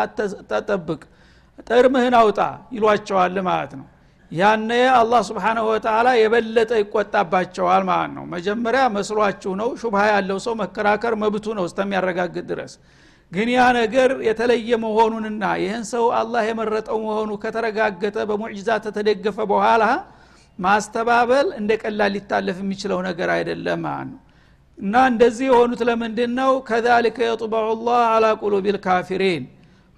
አትጠብቅ 0.00 1.02
ጥርምህን 1.68 2.14
አውጣ 2.20 2.40
ይሏቸዋል 2.76 3.36
ማለት 3.48 3.72
ነው 3.78 3.86
ያነ 4.32 4.70
አላህ 4.98 5.20
ስብሓናሁ 5.28 5.64
ወተላ 5.70 6.08
የበለጠ 6.18 6.70
ይቆጣባቸዋል 6.80 7.82
ማለት 7.88 8.12
ነው። 8.16 8.24
መጀመሪያ 8.34 8.82
መስሏችሁ 8.94 9.52
ነው 9.60 9.68
ሹብሃ 9.80 10.02
ያለው 10.12 10.38
ሰው 10.46 10.54
መከራከር 10.62 11.14
መብቱ 11.22 11.46
ነው 11.58 11.64
እስከሚያረጋግጥ 11.68 12.44
ድረስ። 12.50 12.74
ግን 13.32 13.48
ያ 13.54 13.60
ነገር 13.78 14.10
የተለየ 14.26 14.70
መሆኑንና 14.84 15.44
ይህን 15.62 15.84
ሰው 15.92 16.04
አላህ 16.18 16.42
የመረጠው 16.48 16.98
መሆኑ 17.06 17.30
ከተረጋገጠ 17.44 18.16
በሙዕጅዛ 18.30 18.70
ተተደገፈ 18.86 19.38
በኋላ 19.52 19.84
ማስተባበል 20.58 21.46
እንደ 21.58 21.72
ቀላል 21.82 22.12
ሊታለፍ 22.16 22.58
የሚችለው 22.62 22.98
ነገር 23.08 23.28
አይደለም 23.36 23.80
ማለት 23.86 24.08
ነው። 24.10 24.20
እና 24.78 24.94
እንደዚህ 25.10 25.46
የሆኑት 25.50 25.80
ለምንድን 25.88 26.32
ነው 26.40 26.52
ከዛሊከ 26.68 27.18
የጥበዑ 27.26 27.66
ላህ 27.86 28.02
አላ 28.14 28.26
ቁሉብ 28.42 28.66
ልካፊሪን 28.76 29.44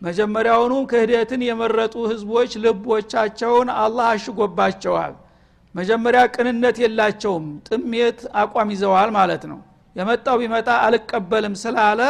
መጀመሪያውኑ 0.02 0.74
ክህደትን 0.90 1.42
የመረጡ 1.46 1.94
ህዝቦች 2.10 2.52
ልቦቻቸውን 2.64 3.68
አላህ 3.82 4.06
አሽጎባቸዋል። 4.14 5.14
መጀመሪያ 5.74 6.22
ቅንነት 6.34 6.76
የላቸውም 6.82 7.46
ጥሜት 7.68 8.18
አቋም 8.40 8.68
ይዘዋል 8.74 9.10
ማለት 9.16 9.44
ነው። 9.52 9.60
የመጣው 9.96 10.36
ቢመጣ 10.42 10.68
አልቀበልም 10.84 11.54
ስላለ 11.62 12.00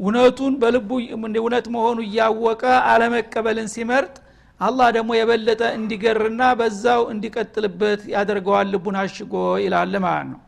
እውነቱን 0.00 0.54
በልቡ 0.62 0.90
እውነት 1.38 1.66
መሆኑ 1.74 1.98
እያወቀ 2.06 2.62
አለመቀበልን 2.92 3.68
ሲመርጥ 3.74 4.14
አላህ 4.60 4.88
ደግሞ 4.96 5.10
የበለጠ 5.16 5.62
እንዲገርና 5.78 6.42
በዛው 6.58 7.02
እንዲቀጥልበት 7.12 8.02
ያደርገዋል 8.14 8.68
ልቡን 8.74 8.96
አሽጎ 9.02 9.34
ይላል 9.64 9.94
ማለት 10.04 10.28
ነው። 10.32 10.40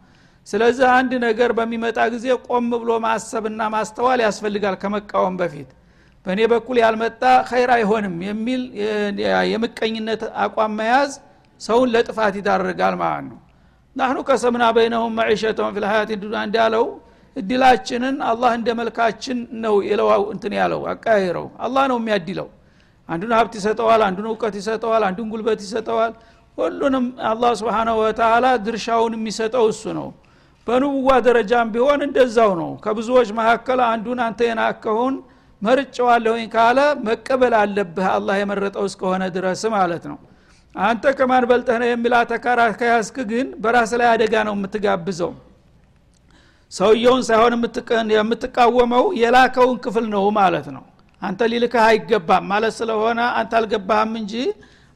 ስለዚህ 0.47 0.87
አንድ 0.97 1.13
ነገር 1.27 1.51
በሚመጣ 1.59 1.99
ጊዜ 2.15 2.27
ቆም 2.47 2.67
ብሎ 2.75 2.91
ማሰብና 3.05 3.63
ማስተዋል 3.75 4.21
ያስፈልጋል 4.27 4.77
ከመቃወም 4.83 5.37
በፊት 5.41 5.71
በእኔ 6.27 6.41
በኩል 6.53 6.77
ያልመጣ 6.83 7.23
ኸይር 7.49 7.71
አይሆንም 7.75 8.15
የሚል 8.27 8.63
የምቀኝነት 9.53 10.23
አቋም 10.45 10.75
መያዝ 10.79 11.11
ሰውን 11.61 11.89
ለጥፋት 11.95 12.35
ይዳርጋል 12.41 12.95
ማለት 13.03 13.25
ነው። 13.31 13.39
ናህኑ 13.97 14.19
ከሰምና 14.29 14.65
በይነሁም 14.77 15.13
መዒሸተውን 15.19 15.75
ፊልሀያት 15.77 16.11
ዱና 16.23 16.37
እንዳለው 16.47 16.85
እድላችንን 17.37 18.17
አላህ 18.31 18.51
እንደ 18.59 18.69
መልካችን 18.81 19.39
ነው 19.65 19.75
የለዋው 19.87 20.23
እንትን 20.35 20.53
ያለው 20.59 20.81
አቃይረው 20.93 21.47
አላህ 21.67 21.85
ነው 21.93 21.99
የሚያድለው። 22.01 22.49
አንዱን 23.09 23.33
ሀብት 23.39 23.55
ይሰጠዋል 23.59 24.03
አንዱን 24.07 24.27
እውቀት 24.31 24.55
ይሰጠዋል 24.61 25.03
አንዱን 25.09 25.29
ጉልበት 25.33 25.61
ይሰጠዋል። 25.67 26.13
ሁሉንም 26.59 27.07
አላህ 27.31 27.53
ስብሓናሁ 27.61 27.97
ወተላ 28.03 28.47
ድርሻውን 28.67 29.15
የሚሰጠው 29.19 29.65
እሱ 29.73 29.85
ነው። 29.99 30.09
በንቡዋ 30.67 31.09
ደረጃም 31.27 31.71
ቢሆን 31.75 32.01
እንደዛው 32.07 32.53
ነው። 32.61 32.71
ከብዙዎች 32.85 33.31
መካከል 33.39 33.81
አንዱን 33.89 34.21
አንተ 34.27 34.41
የናከሁን 34.49 35.15
መርጨዋለሁኝ 35.65 36.45
ካለ 36.55 36.79
መቀበል 37.07 37.55
አለብህ 37.61 38.07
አላህ 38.13 38.37
የመረጠው 38.41 38.85
እስከሆነ 38.91 39.25
ድረስ 39.37 39.63
ማለት 39.75 40.05
ነው። 40.11 40.19
አንተ 40.75 41.05
ከማን 41.19 41.45
በልጠህ 41.51 41.77
ነው 41.83 41.89
የሚል 41.91 42.15
አተካራ 42.21 42.61
ከያዝክ 42.79 43.17
ግን 43.31 43.49
በራስ 43.63 43.93
ላይ 44.01 44.09
አደጋ 44.15 44.35
ነው 44.49 44.55
የምትጋብዘው። 44.57 45.33
ሰውየውን 46.73 47.23
ሳይሆን 47.29 47.53
የምትቃወመው 48.15 49.05
የላከውን 49.21 49.77
ክፍል 49.85 50.07
ነው 50.15 50.25
ማለት 50.39 50.67
ነው። 50.77 50.85
አንተ 51.23 51.41
ሊልክህ 51.53 51.83
አይገባም 51.85 52.45
ማለት 52.53 52.75
ስለሆነ 52.79 53.21
አንተ 53.39 53.53
አልገባህም 53.61 54.13
እንጂ 54.21 54.35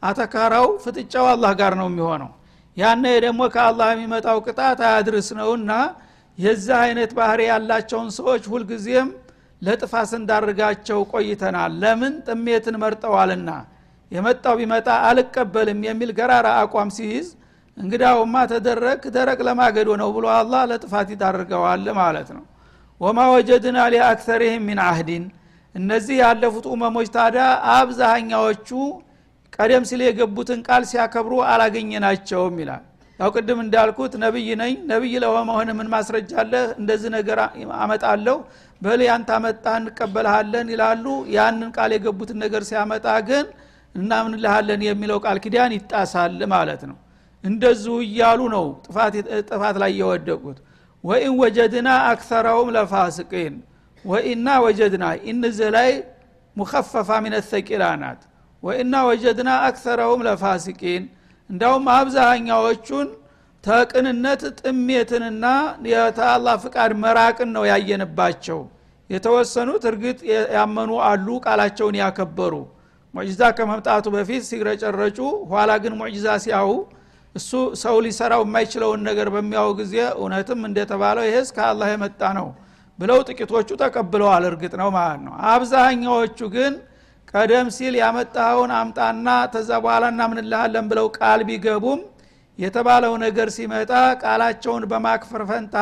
አተካራው 0.02 0.66
ፍጥጫው 0.82 1.26
አላህ 1.32 1.52
ጋር 1.60 1.72
ነው 1.80 1.86
የሚሆነው። 1.90 2.30
ያነ 2.76 3.04
ደግሞ 3.24 3.40
ከአላህ 3.54 3.88
የሚመጣው 3.92 4.38
ቅጣት 4.46 4.80
አያድርስ 4.88 5.28
ነውና 5.38 5.72
የዚህ 6.38 6.76
አይነት 6.82 7.10
ባህሪ 7.18 7.40
ያላቸውን 7.50 8.10
ሰዎች 8.18 8.44
ሁልጊዜም 8.52 9.08
ለጥፋት 9.62 10.06
ስንዳርጋቸው 10.10 11.00
ቆይተናል። 11.12 11.72
ለምን 11.82 12.14
ጥሜትን 12.26 12.76
መርጠዋልና? 12.82 13.50
የመጣው 14.12 14.54
ቢመጣ 14.60 14.88
አልቀበልም 15.08 15.80
የሚል 15.88 16.10
ገራራ 16.18 16.48
አቋም 16.60 16.90
ሲይዝ 16.96 17.26
እንግዳውማ 17.76 18.34
ተደረግ 18.52 19.02
ደረቅ 19.16 19.40
ለማገዶ 19.48 19.88
ነው 20.00 20.08
ብሎ 20.16 20.26
አላህ 20.36 20.62
ለጥፋት 20.70 21.08
ይዳርገዋል 21.14 21.86
ማለት 22.00 22.28
ነው። 22.36 22.44
ወማ 23.00 23.18
ወጀድና 23.32 23.78
ሊአክተሪህም 23.92 24.64
ሚን 24.68 24.80
አህዲን። 24.86 25.24
እነዚህ 25.74 26.16
ያለፉት 26.22 26.64
ኡመሞች 26.72 27.08
ታዲያ 27.16 27.44
አብዛኛዎቹ 27.74 28.68
ቀደም 29.52 29.84
ሲል 29.90 30.00
የገቡትን 30.06 30.60
ቃል 30.66 30.82
ሲያከብሩ 30.90 31.34
አላገኘናቸውም 31.52 32.56
ይላል 32.62 32.84
ያው 33.20 33.30
ቅድም 33.36 33.58
እንዳልኩት 33.64 34.12
ነብይ 34.22 34.48
ነኝ። 34.60 34.74
ነብይ 34.90 35.14
ለመሆን 35.22 35.68
ምን 35.78 35.88
ማስረጃ 35.94 36.30
አለ? 36.42 36.52
እንደዚህ 36.80 37.10
ነገር 37.16 37.38
አመጣለሁ። 37.80 38.36
በል 38.82 39.00
ያንተ 39.08 39.30
አመጣ 39.38 39.64
እንቀበልሃለን 39.80 40.66
ይላሉ። 40.74 41.04
ያንን 41.36 41.70
ቃል 41.76 41.92
የገቡትን 41.96 42.38
ነገር 42.44 42.62
ሲያመጣ 42.68 43.06
ግን 43.28 43.46
እናምንልሃለን 43.94 44.80
የሚለው 44.88 45.18
ቃል 45.24 45.38
ኪዳን 45.44 45.72
ይጣሳል 45.76 46.40
ማለት 46.54 46.82
ነው። 46.90 46.96
እንደዚሁ 47.44 47.94
እያሉ 48.06 48.40
ነው 48.54 48.64
ጥፋት 49.48 49.76
ላይ 49.82 49.92
የወደቁት። 50.00 50.58
ወኢን 51.04 51.34
ወጀድና 51.40 51.88
አክሰረውም 52.10 52.70
ለፋስቂን። 52.76 53.54
ወኢና 54.04 54.48
ወጀድና 54.64 55.04
ኢንዚህ 55.30 55.68
ላይ 55.76 55.90
ሙከፈፋ 56.56 57.10
ሚን 57.24 57.34
ተቂላ 57.50 57.84
ናት 58.02 58.20
ወኢና 58.62 58.94
ወጀድና 59.08 59.50
አክሰረውም 59.66 60.20
ለፋሲቂን 60.26 61.02
እንዳውም 61.50 61.86
አብዛኛዎቹን 61.94 63.08
ተቅንነት 63.64 64.42
ጥሜትንና 64.60 65.44
የተአላ 65.92 66.48
ፍቃድ 66.62 66.92
መራቅን 67.02 67.50
ነው 67.56 67.64
ያየንባቸው። 67.70 68.60
የተወሰኑት 69.10 69.84
እርግጥ 69.90 70.18
ያመኑ 70.56 70.90
አሉ 71.08 71.26
ቃላቸውን 71.46 71.96
ያከበሩ። 72.00 72.54
ሙዕጅዛ 73.14 73.42
ከመምጣቱ 73.58 74.06
በፊት 74.14 74.42
ሲግረጨረጩ 74.48 75.18
ኋላ 75.50 75.70
ግን 75.84 75.92
ሙዕጅዛ 76.00 76.26
ሲያው 76.44 76.70
እሱ 77.34 77.50
ሰው 77.82 77.96
ሊሰራው 78.04 78.42
የማይችለውን 78.44 79.00
ነገር 79.08 79.28
በሚያው 79.34 79.68
ጊዜ 79.80 79.94
እውነትም 80.18 80.60
እንደተባለው 80.68 81.24
ይሄስ 81.28 81.48
ከአላህ 81.56 81.88
የመጣ 81.92 82.22
ነው 82.38 82.48
ብለው 82.98 83.18
ጥቂቶቹ 83.28 83.68
ተቀብለዋል። 83.82 84.44
እርግጥ 84.50 84.72
ነው 84.80 84.88
ማለት 84.96 85.20
ነው። 85.26 85.34
አብዛኛዎቹ 85.52 86.38
ግን 86.54 86.72
ቀደም 87.34 87.66
ሲል 87.76 87.94
ያመጣኸውን 88.02 88.70
አምጣና 88.78 89.28
ተዛ 89.54 89.70
በኋላ 89.84 90.04
እናምንልሃለን 90.12 90.86
ብለው 90.90 91.06
ቃል 91.18 91.40
ቢገቡም 91.48 92.00
የተባለው 92.58 93.12
ነገር 93.24 93.48
ሲመጣ 93.56 93.90
ቃላቸውን 94.22 94.84
በማክፈር 94.92 95.42
ፈንታ 95.50 95.76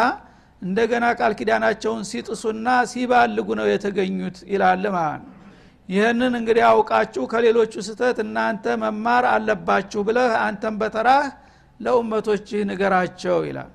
እንደገና 0.62 1.07
ቃል 1.19 1.33
ኪዳናቸውን 1.38 2.03
ሲጥሱና 2.11 2.69
ሲባልጉ 2.93 3.49
ነው 3.61 3.67
የተገኙት 3.73 4.37
ይላል 4.53 4.85
ማለት 4.97 5.23
ነው። 5.23 5.33
ይህንን 5.88 6.33
እንግዲህ 6.38 6.65
አውቃችሁ 6.71 7.25
ከሌሎቹ 7.33 7.73
ስህተት 7.88 8.19
እናንተ 8.25 8.65
መማር 8.83 9.25
አለባችሁ 9.35 10.00
ብለህ 10.09 10.33
አንተም 10.47 10.76
በተራህ 10.81 11.26
ለኡመቶችህ 11.81 12.61
ንገራቸው 12.71 13.38
ይላል። 13.49 13.71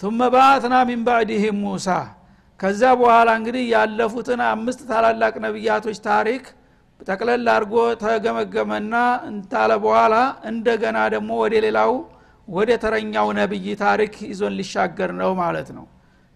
ثم 0.00 0.20
بعثنا 0.30 0.78
من 0.90 1.00
بعدهم 1.04 1.56
موسى 1.66 2.00
ከዛ 2.60 2.82
በኋላ 3.00 3.28
እንግዲህ 3.38 3.64
ያለፉትን 3.74 4.40
አምስት 4.50 4.80
ታላላቅ 4.90 5.34
ነቢያቶች 5.46 5.98
ታሪክ 6.08 6.44
ጠቅለል 7.00 7.46
አድርጎ 7.54 7.74
ተገመገመና 8.02 8.94
እንታለ 9.28 9.72
በኋላ 9.84 10.14
እንደገና 10.50 10.98
ደግሞ 11.14 11.30
ወደ 11.42 11.54
ሌላው 11.66 11.92
ወደ 12.48 12.70
ተረኛው 12.82 13.28
ነብይ 13.38 13.66
ታሪክ 13.82 14.14
ይዞን 14.30 14.54
ሊሻገር 14.58 15.10
ነው 15.20 15.30
ማለት 15.40 15.68
ነው። 15.76 15.86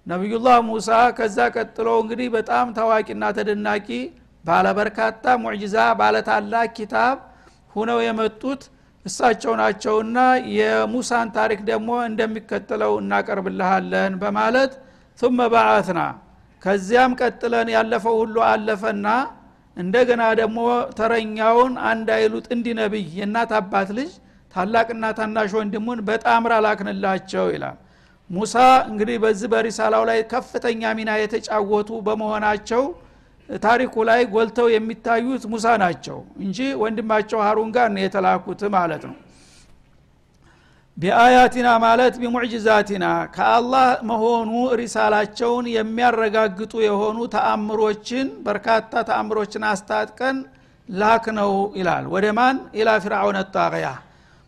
ነቢዩላህ 0.07 0.57
ሙሳ 0.69 0.88
ከዛ 1.19 1.38
ቀጥሎ 1.57 1.88
እንግዲህ 2.02 2.29
በጣም 2.37 2.67
ታዋቂና 2.79 3.25
ተደናቂ 3.37 3.88
ባለበርካታ 4.45 5.25
ሙዕጅዛ 5.43 5.76
ባለታላቅ 6.00 6.69
ኪታብ 6.79 7.17
ሁነው 7.75 7.99
የመጡት 8.07 8.62
እሳቸው 9.07 9.52
ናቸውና 9.61 10.19
የሙሳን 10.57 11.29
ታሪክ 11.37 11.61
ደግሞ 11.71 11.90
እንደሚከተለው 12.09 12.93
እናቀርብልሃለን 13.02 14.14
በማለት 14.23 14.73
ثመ 15.19 15.38
በአትና 15.55 16.00
ከዚያም 16.62 17.12
ቀጥለን 17.21 17.69
ያለፈው 17.76 18.17
ሁሉ 18.23 18.37
አለፈና 18.49 19.07
እንደገና 19.81 20.23
ደግሞ 20.41 20.59
ተረኛውን 20.99 21.75
አንድ 21.91 22.09
አይሉት 22.17 22.47
እንዲ 22.55 22.67
ነብይ 22.79 23.07
የእናት 23.19 23.53
አባት 23.59 23.91
ልጅ 23.99 24.11
ታላቅና 24.55 25.05
ታናሽ 25.19 25.51
ወንድሙን 25.59 26.01
በጣምራ 26.09 26.53
ላክንላቸው 26.65 27.47
ይላል። 27.55 27.77
ሙሳ 28.31 28.55
እንግዲህ 28.91 29.17
በዚህ 29.23 29.49
በሪሳላው 29.53 30.03
ላይ 30.11 30.19
ከፍተኛ 30.33 30.83
ሚና 30.99 31.11
የተጫወቱ 31.21 31.91
በመሆናቸው 32.07 32.83
ታሪኩ 33.49 33.95
ላይ 34.09 34.21
ጎልተው 34.35 34.67
የሚታዩት 34.75 35.45
ሙሳ 35.53 35.67
ናቸው 35.83 36.19
እንጂ 36.45 36.59
ወንድማቸው 36.83 37.41
ሀሩን 37.47 37.71
ጋር 37.77 37.89
ነው 37.95 38.03
የተላኩት 38.05 38.61
ማለት 38.77 39.03
ነው 39.09 39.17
ቢአያቲና 40.97 41.69
ማለት 41.83 42.15
ቢሙዕጅዛቲና 42.21 43.05
ከአላህ 43.35 43.87
መሆኑ 44.09 44.51
ሪሳላቸውን 44.81 45.67
የሚያረጋግጡ 45.75 46.73
የሆኑ 46.85 47.19
ተአምሮችን 47.35 48.27
በርካታ 48.47 49.03
ተአምሮችን 49.09 49.65
አስታጥቀን 49.71 50.39
ላክ 50.89 51.25
ነው 51.39 51.53
ይላል። 51.79 52.05
ወደ 52.15 52.27
ማን? 52.39 52.57
ኢላ 52.79 52.91
ፊርአውን 53.05 53.37
ጣቅያ። 53.55 53.89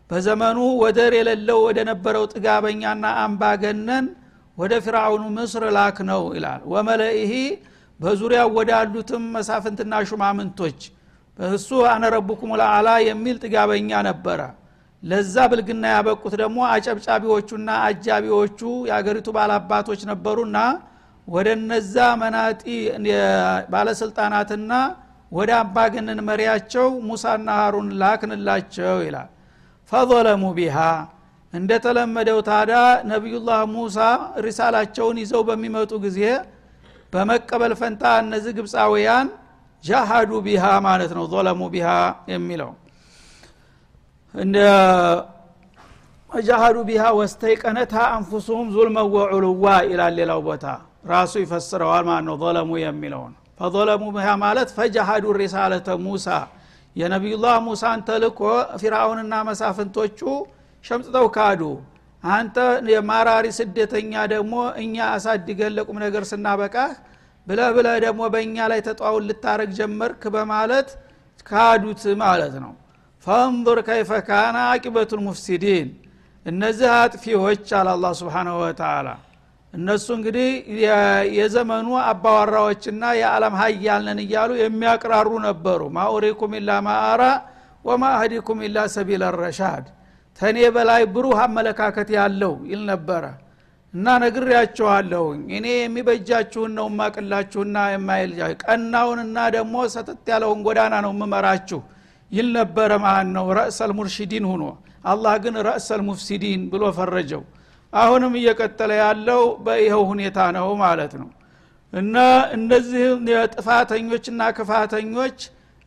በዘመኑ 0.09 0.59
ወደር 0.83 1.13
የሌለው 1.17 1.59
ወደ 1.67 1.79
ነበረው 1.89 2.25
ጥጋበኛና 2.33 3.05
አምባገነን 3.23 4.07
ወደ 4.57 4.73
ፊርአውኑ 4.85 5.23
ምስር 5.37 5.63
ላክ 5.77 5.99
ነው 6.09 6.23
ይላል። 6.37 6.61
ወመለኢሂ 6.73 7.31
በዙሪያው 7.99 8.49
ወዳሉትም 8.57 9.23
መሳፍንትና 9.35 9.93
ሹማምንቶች 10.09 10.79
እሱ 11.39 11.69
አነረቡኩም 11.91 12.51
ለአላ 12.61 12.89
የሚል 13.07 13.37
ጥጋበኛ 13.43 13.91
ነበረ 14.09 14.39
ለዛ 15.03 15.35
ብልግና 15.51 15.83
ያበቁት 15.93 16.33
ደግሞ 16.41 16.59
አጨብጫቢዎቹና 16.73 17.69
አጃቢዎቹ 17.87 18.59
የአገሪቱ 18.89 19.27
ባላባቶች 19.37 20.01
ነበሩና 20.11 20.57
ወደ 21.27 21.47
እነዛ 21.57 21.95
መናጢ 22.21 22.63
ባለስልጣናትና 23.73 24.71
ወደ 25.31 25.51
አምባገነን 25.59 26.19
መሪያቸው 26.27 26.87
ሙሳና 27.07 27.47
ሀሩን 27.59 27.87
ላክንላቸው 28.01 28.97
ይላል። 29.05 29.29
ፈظለሙ 29.91 30.43
ቢሃ 30.57 30.77
እንደተለመደው 31.53 32.39
ታዳ 32.47 32.71
ነቢዩላህ 33.09 33.59
ሙሳ 33.73 33.97
ሪሳላቸውን 34.45 35.17
ይዘው 35.23 35.41
በሚመጡ 35.49 35.91
ጊዜ 36.05 36.19
በመቀበል 37.13 37.73
ፈንታ 37.81 38.03
እነዚህ 38.23 38.53
ግብፃውያን 38.59 39.27
ጃሃዱ 39.83 40.31
ቢሃ 40.45 40.65
ማለት 40.87 41.11
ነው። 41.17 41.25
ظለሙ 41.33 41.61
ቢሃ 41.73 41.89
የሚለው 42.33 42.71
ጃሃዱ 46.31 46.77
ቢሃ 46.87 47.03
ወስተይቀነታ 47.17 47.95
አንፉሱሁም 48.13 48.67
ዙልመ 48.75 48.97
ወዑሉዋ 49.15 49.65
ይላል 49.89 50.13
ሌላው 50.19 50.39
ቦታ። 50.47 50.65
ራሱ 51.11 51.33
ይፈስረዋል 51.43 52.03
ማለት 52.09 52.25
ነው 52.29 52.35
ظለሙ 52.43 52.69
የሚለውን። 52.83 53.33
ፈظለሙ 53.59 54.03
ቢሃ 54.15 54.29
ማለት 54.43 54.69
ፈጃሃዱ 54.77 55.25
ሪሳለተ 55.37 55.87
ሙሳ። 56.05 56.27
የነቢዩላህ 56.95 57.55
ሙሳን 57.67 57.99
ተልኮ 58.07 58.39
ፊርአውንና 58.81 59.33
መሳፍንቶቹ 59.47 60.19
ሸምጥተው 60.85 61.27
ካዱ። 61.35 61.61
አንተ 62.23 62.57
የማራሪ 62.91 63.45
ስደተኛ 63.57 64.13
ደግሞ 64.33 64.53
እኛ 64.83 64.95
አሳድገን 65.15 65.73
ለቁም 65.77 65.97
ነገር 66.05 66.23
ስናበቃህ 66.31 66.91
ብለ 67.47 67.59
ብለ 67.75 67.87
ደግሞ 68.05 68.21
በእኛ 68.33 68.57
ላይ 68.71 68.79
ተጧውን 68.87 69.25
ልታረግ 69.29 69.71
ጀመርክ 69.79 70.21
በማለት 70.35 70.89
ካዱት 71.45 72.03
ማለት 72.23 72.55
ነው 72.63 72.73
ፈንظር 73.25 73.79
ከይፈ 73.87 74.11
ካነ 74.27 74.55
አቂበቱ 74.69 75.11
ልሙፍሲዲን 75.19 75.87
እነዚህ 76.45 76.89
አጥፊዎች 76.95 77.67
አለ 77.79 77.89
አላ 77.93 78.05
ስብሓናሁ 78.19 78.55
ወተላ 78.63 79.07
እነሱ 79.73 80.07
እንግዲህ 80.17 80.49
የዘመኑ 81.37 81.87
አባዋራዎችና 82.03 83.03
የዓለም 83.19 83.53
ሀያልነን 83.61 84.19
እያሉ 84.25 84.51
የሚያቅራሩ 84.59 85.29
ነበሩ። 85.45 85.81
ማኡሪኩም 85.95 86.51
ኢላ 86.59 86.71
ማአራ 86.87 87.21
ወማ 87.85 88.03
አህዲኩም 88.17 88.59
ኢላ 88.67 88.83
ሰቢለ 88.95 89.23
ረሻድ። 89.37 89.85
ተኔ 90.39 90.57
በላይ 90.75 91.01
ብሩህ 91.15 91.39
አመለካከት 91.45 92.09
ያለው 92.17 92.53
ይል 92.69 92.83
ነበረ። 92.91 93.23
እና 93.93 94.05
ነግሬያችኋለሁኝ 94.23 95.41
እኔ 95.57 95.67
የሚበጃችሁን 95.77 96.71
ነው 96.77 96.87
ማቅላችሁና 96.99 97.77
የማይል 97.93 98.31
ቀናውንና 98.63 99.37
ደግሞ 99.55 99.75
ሰተት 99.95 100.29
ያለውን 100.33 100.61
ጎዳና 100.67 100.95
ነው 101.05 101.11
የምመራችሁ 101.15 101.81
ይል 102.33 102.47
ነበረ 102.57 102.91
ማለት 103.03 103.29
ነው 103.37 103.45
ረእሰል 103.57 103.91
ሙርሽዲን 103.97 104.45
ሁኖ። 104.51 104.63
አላህ 105.05 105.33
ግን 105.43 105.55
ረእሰል 105.67 106.01
ሙፍሲዲን 106.07 106.61
ብሎ 106.71 106.83
ፈረጀው። 106.97 107.41
አሁንም 107.93 108.33
እየቀጠለ 108.39 108.91
ያለው 109.01 109.41
በይኸው 109.65 110.03
ሁኔታ 110.11 110.37
ነው 110.57 110.67
ማለት 110.83 111.13
ነው። 111.21 111.29
እና 111.93 112.15
እነዚህ 112.55 113.03
የጥፋተኞችና 113.33 114.41
ክፋተኞች 114.57 115.37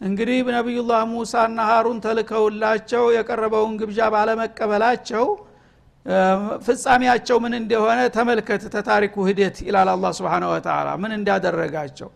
እንግዲህ 0.01 0.39
ነቢዩላህ 0.57 1.01
ሙሳና 1.13 1.59
ሀሩን 1.69 1.99
ተልከውላቸው 2.05 3.05
የቀረበውን 3.17 3.75
ግብዣ 3.81 4.01
ባለመቀበላቸው 4.15 5.25
ፍጻሜያቸው 6.67 7.37
ምን 7.45 7.55
እንደሆነ 7.61 8.01
ተመልከት 8.17 8.63
ተታሪኩ 8.75 9.15
ሂደት 9.29 9.57
ይላል 9.69 9.89
አላ 9.95 10.13
ስብን 10.19 10.45
ወተላ 10.51 10.89
ምን 11.03 11.13
እንዳደረጋቸው 11.19 12.11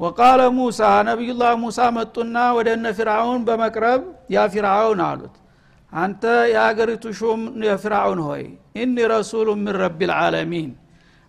وقال 0.00 0.40
موسى 0.56 0.80
ነቢዩላህ 1.06 1.52
ሙሳ 1.62 1.78
መጡና 1.96 2.36
ወደ 2.56 2.68
እነ 2.76 2.86
ፊርአውን 2.98 3.40
በመቅረብ 3.48 4.02
ያ 4.34 4.44
ፊርአውን 4.52 5.00
አሉት። 5.06 5.34
አንተ 5.92 6.22
የአገሪቱ 6.52 7.04
ሹም 7.18 7.40
የፊርአውን 7.66 8.20
ሆይ 8.26 8.44
إني 8.80 8.96
رسول 9.12 9.48
من 9.58 9.74
رب 9.80 10.00
العالمين 10.10 10.70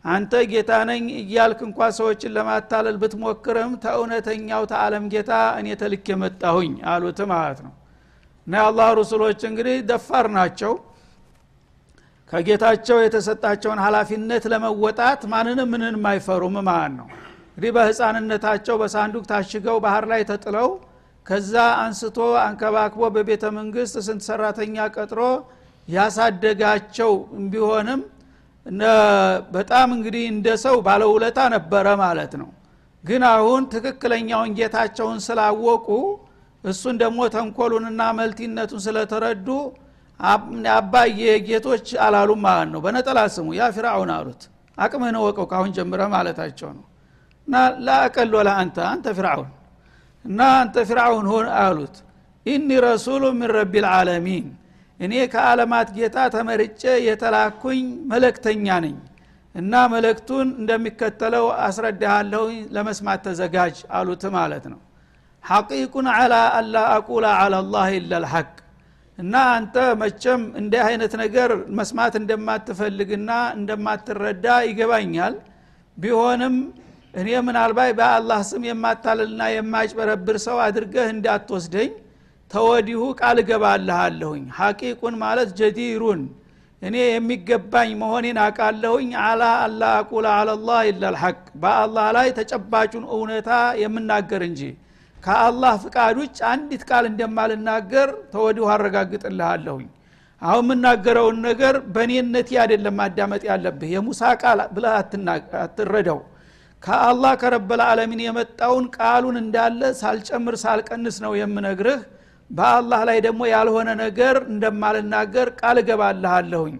አንተ 0.06 0.34
ጌታ 0.52 0.72
ነኝ 0.90 1.04
እያልክ 1.22 1.60
እንኳ 1.68 1.90
ሰዎችን 1.98 2.34
ለማታለል 2.36 2.96
ብትሞክርም 3.02 3.74
ተእውነተኛው 3.84 4.64
ተዓለም 4.72 5.04
ጌታ 5.14 5.32
እኔ 5.60 5.68
ተልክ 5.82 6.06
የመጣሁኝ 6.12 6.74
አሉት 6.94 7.20
ማለት 7.34 7.60
ነው። 7.66 7.74
እና 8.48 8.54
የአላህ 8.60 8.88
ሩሱሎች 9.00 9.42
እንግዲህ 9.50 9.76
ደፋር 9.90 10.28
ናቸው። 10.38 10.74
ከጌታቸው 12.32 12.98
የተሰጣቸውን 13.02 13.82
ሀላፊነት 13.86 14.46
ለመወጣት 14.52 15.22
ማንንም 15.32 15.70
ምንንም 15.74 16.06
አይፈሩም 16.12 16.56
ማለት 16.64 16.94
ነው 17.00 17.08
እንግዲህ 17.62 17.76
በህፃንነታቸው 17.76 18.76
በሳንዱቅ 18.82 19.21
ታሽገው 19.30 19.76
ባህር 19.84 20.06
ላይ 20.12 20.21
ተጥለው 20.30 20.69
ከዛ 21.26 21.54
አንስቶ 21.82 22.17
አንከባክቦ 22.43 23.02
በቤተ 23.15 23.43
መንግስት 23.58 23.95
ስንት 24.06 24.21
ሰራተኛ 24.28 24.76
ቀጥሮ 24.95 25.19
ያሳደጋቸው 25.88 27.12
ቢሆንም 27.52 28.02
በጣም 29.56 29.88
እንግዲህ 29.97 30.26
እንደ 30.32 30.47
ሰው 30.65 30.76
ባለውለታ 30.88 31.39
ነበረ 31.56 31.88
ማለት 32.04 32.34
ነው። 32.41 32.50
ግን 33.04 33.21
አሁን 33.32 33.62
ትክክለኛውን 33.74 34.56
ጌታቸውን 34.60 35.19
ስላወቁ 35.28 35.88
እሱን 36.63 36.97
ደግሞ 37.04 37.21
ተንኮሉንና 37.36 38.02
መልቲነቱን 38.19 38.84
ስለተረዱ 38.88 39.50
አባዬ 40.76 41.19
ጌቶች 41.47 41.89
አላሉም 42.06 42.41
ማለት 42.47 42.71
ነው። 42.74 42.82
በነጠላ 42.86 43.19
ስሙ 43.36 43.54
ያ 43.56 43.69
ፊርአውን 43.78 44.13
አሉት። 44.17 44.41
አቅምህን 44.78 45.19
ወቀው 45.24 45.47
ካሁን 45.54 45.74
ጀምረ 45.78 46.02
ማለታቸው 46.13 46.71
ነው 46.78 46.86
እና 47.47 47.56
ላአቀል 47.86 48.32
ወላ 48.38 48.49
አንተ 48.62 48.77
አንተ 48.89 49.08
ፊርአውን 49.17 49.49
እና 50.25 50.39
አንተ 50.60 50.77
ፊርአውን 50.89 51.27
ሆን 51.32 51.47
አሉት። 51.60 51.95
ኢኒ 52.45 52.69
ረሱሉ 52.86 53.23
ምን 53.38 53.49
ረቢ 53.58 53.73
ልዓለሚን 53.86 54.45
እኔ 54.99 55.13
ከዓለማት 55.34 55.88
ጌታ 55.95 56.17
ተመርጬ 56.34 56.82
የተላኩኝ 57.08 57.82
መለክተኛ 58.12 58.67
ነኝ። 58.86 58.97
እና 59.56 59.73
መለክቱን 59.93 60.47
እንደሚከተለው 60.60 61.45
አስረዳሃለሁ 61.65 62.43
ለመስማት 62.75 63.21
ተዘጋጅ 63.25 63.77
አሉት 63.97 64.23
ማለት 64.36 64.65
ነው። 64.71 64.80
ሐቂቁን 65.43 66.08
አላ 66.13 66.34
አላ 66.58 66.75
አቁላ 66.95 67.27
አላ 67.41 67.56
ላህ 67.73 67.88
ኢላ 67.97 68.19
ልሐቅ 68.23 68.49
እና 69.17 69.36
አንተ 69.56 69.75
መቸም 70.01 70.41
እንዲህ 70.60 70.82
አይነት 70.88 71.13
ነገር 71.23 71.49
መስማት 71.77 72.13
እንደማትፈልግና 72.21 73.30
እንደማትረዳ 73.58 74.45
ይገባኛል። 74.67 75.34
ቢሆንም 75.97 76.56
እኔ 77.13 77.30
ምናልባት 77.45 77.89
በአላህ 77.97 78.39
ስም 78.50 78.63
የማታልልና 78.67 79.41
የማጭበረብር 79.54 80.38
ሰው 80.45 80.58
አድርገህ 80.65 81.08
እንዳትወስደኝ 81.13 81.89
ተወዲሁ 82.52 83.02
ቃል 83.19 83.38
እገባልሃለሁኝ። 83.41 84.43
ሐቂቁን 84.58 85.15
ማለት 85.24 85.50
ጀዲሩን። 85.60 86.21
እኔ 86.82 86.95
የሚገባኝ 87.08 87.89
መሆኔን 88.02 88.38
አቃለሁኝ 88.43 89.10
አላ 89.24 89.43
አላ 89.65 89.82
አቁላ 89.97 90.28
አላላህ 90.39 90.80
ኢላልሐቅ 90.89 91.38
በአላህ 91.63 92.08
ላይ 92.17 92.28
ተጨባጩን 92.39 93.06
እውነታ 93.13 93.50
የምናገር 93.84 94.43
እንጂ። 94.47 94.62
ከአላህ 95.17 95.74
ፍቃድ 95.84 96.15
ውጭ 96.21 96.38
አንዲት 96.52 96.84
ቃል 96.89 97.06
እንደማልናገር 97.12 98.10
ተወዲሁ 98.34 98.65
አረጋግጥልሃለሁኝ። 98.74 99.88
አሁን 100.41 100.63
የምናገረውን 100.65 101.38
ነገር 101.47 101.76
በእኔነቴ 101.93 102.50
አይደለም 102.62 102.95
ማዳመጥ 103.00 103.43
ያለብህ። 103.50 103.89
የሙሳ 103.95 104.32
ቃል 104.41 104.62
ብለህ 104.76 104.93
አትረዳው 105.62 106.19
ከአላህ 106.84 107.34
ከረበል 107.41 107.82
ዓለሚን 107.88 108.22
የመጣውን 108.26 108.86
ቃሉን 108.98 109.36
እንዳለ 109.41 109.82
ሳልጨምር 110.00 110.56
ሳልቀንስ 110.63 111.17
ነው 111.26 111.34
የምነግርህ። 111.39 112.00
በአላህ 112.50 113.02
ላይ 113.10 113.17
ደግሞ 113.26 113.41
ያልሆነ 113.52 113.89
ነገር 114.02 114.36
እንደማልናገር 114.52 115.50
ቃል 115.60 115.78
እገባልሃለሁኝ 115.82 116.76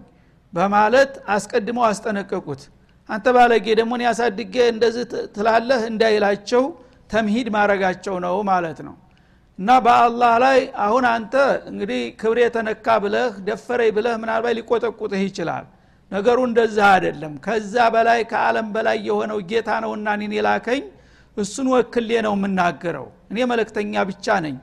በማለት 0.52 1.12
አስቀድመው 1.34 1.84
አስጠነቀቁት። 1.90 2.62
አንተ 3.08 3.26
ባለጌ 3.36 3.66
ደግሞ 3.80 3.92
ያሳድጌ 4.04 4.56
እንደዚህ 4.74 5.04
ትላለህ 5.36 5.80
እንዳይላቸው 5.92 6.64
ተምሂድ 7.10 7.48
ማድረጋቸው 7.56 8.16
ነው 8.26 8.36
ማለት 8.50 8.78
ነው። 8.86 8.94
እና 9.58 9.70
በአላህ 9.86 10.34
ላይ 10.44 10.58
አሁን 10.84 11.04
አንተ 11.10 11.34
እንግዲህ 11.70 12.02
ክብሬ 12.20 12.38
የተነካ 12.44 12.86
ብለህ 13.04 13.32
ደፈረኝ 13.48 13.90
ብለህ 13.96 14.14
ምናልባት 14.22 14.54
ሊቆጠቁጥህ 14.58 15.22
ይችላል 15.26 15.64
ነገሩ 16.12 16.38
እንደዛ 16.48 16.78
አይደለም። 16.94 17.34
ከዛ 17.44 17.74
በላይ 17.94 18.20
ከአለም 18.30 18.66
በላይ 18.74 18.98
የሆነው 19.08 19.38
ጌታ 19.50 19.70
ነውና 19.84 20.08
እኔን 20.16 20.32
የላከኝ 20.38 20.82
እሱን 21.36 21.68
ወክሌ 21.74 22.10
ነው 22.26 22.34
የምናገረው። 22.36 23.06
እኔ 23.30 23.38
መለክተኛ 23.52 24.02
ብቻ 24.10 24.26
ነኝ። 24.44 24.56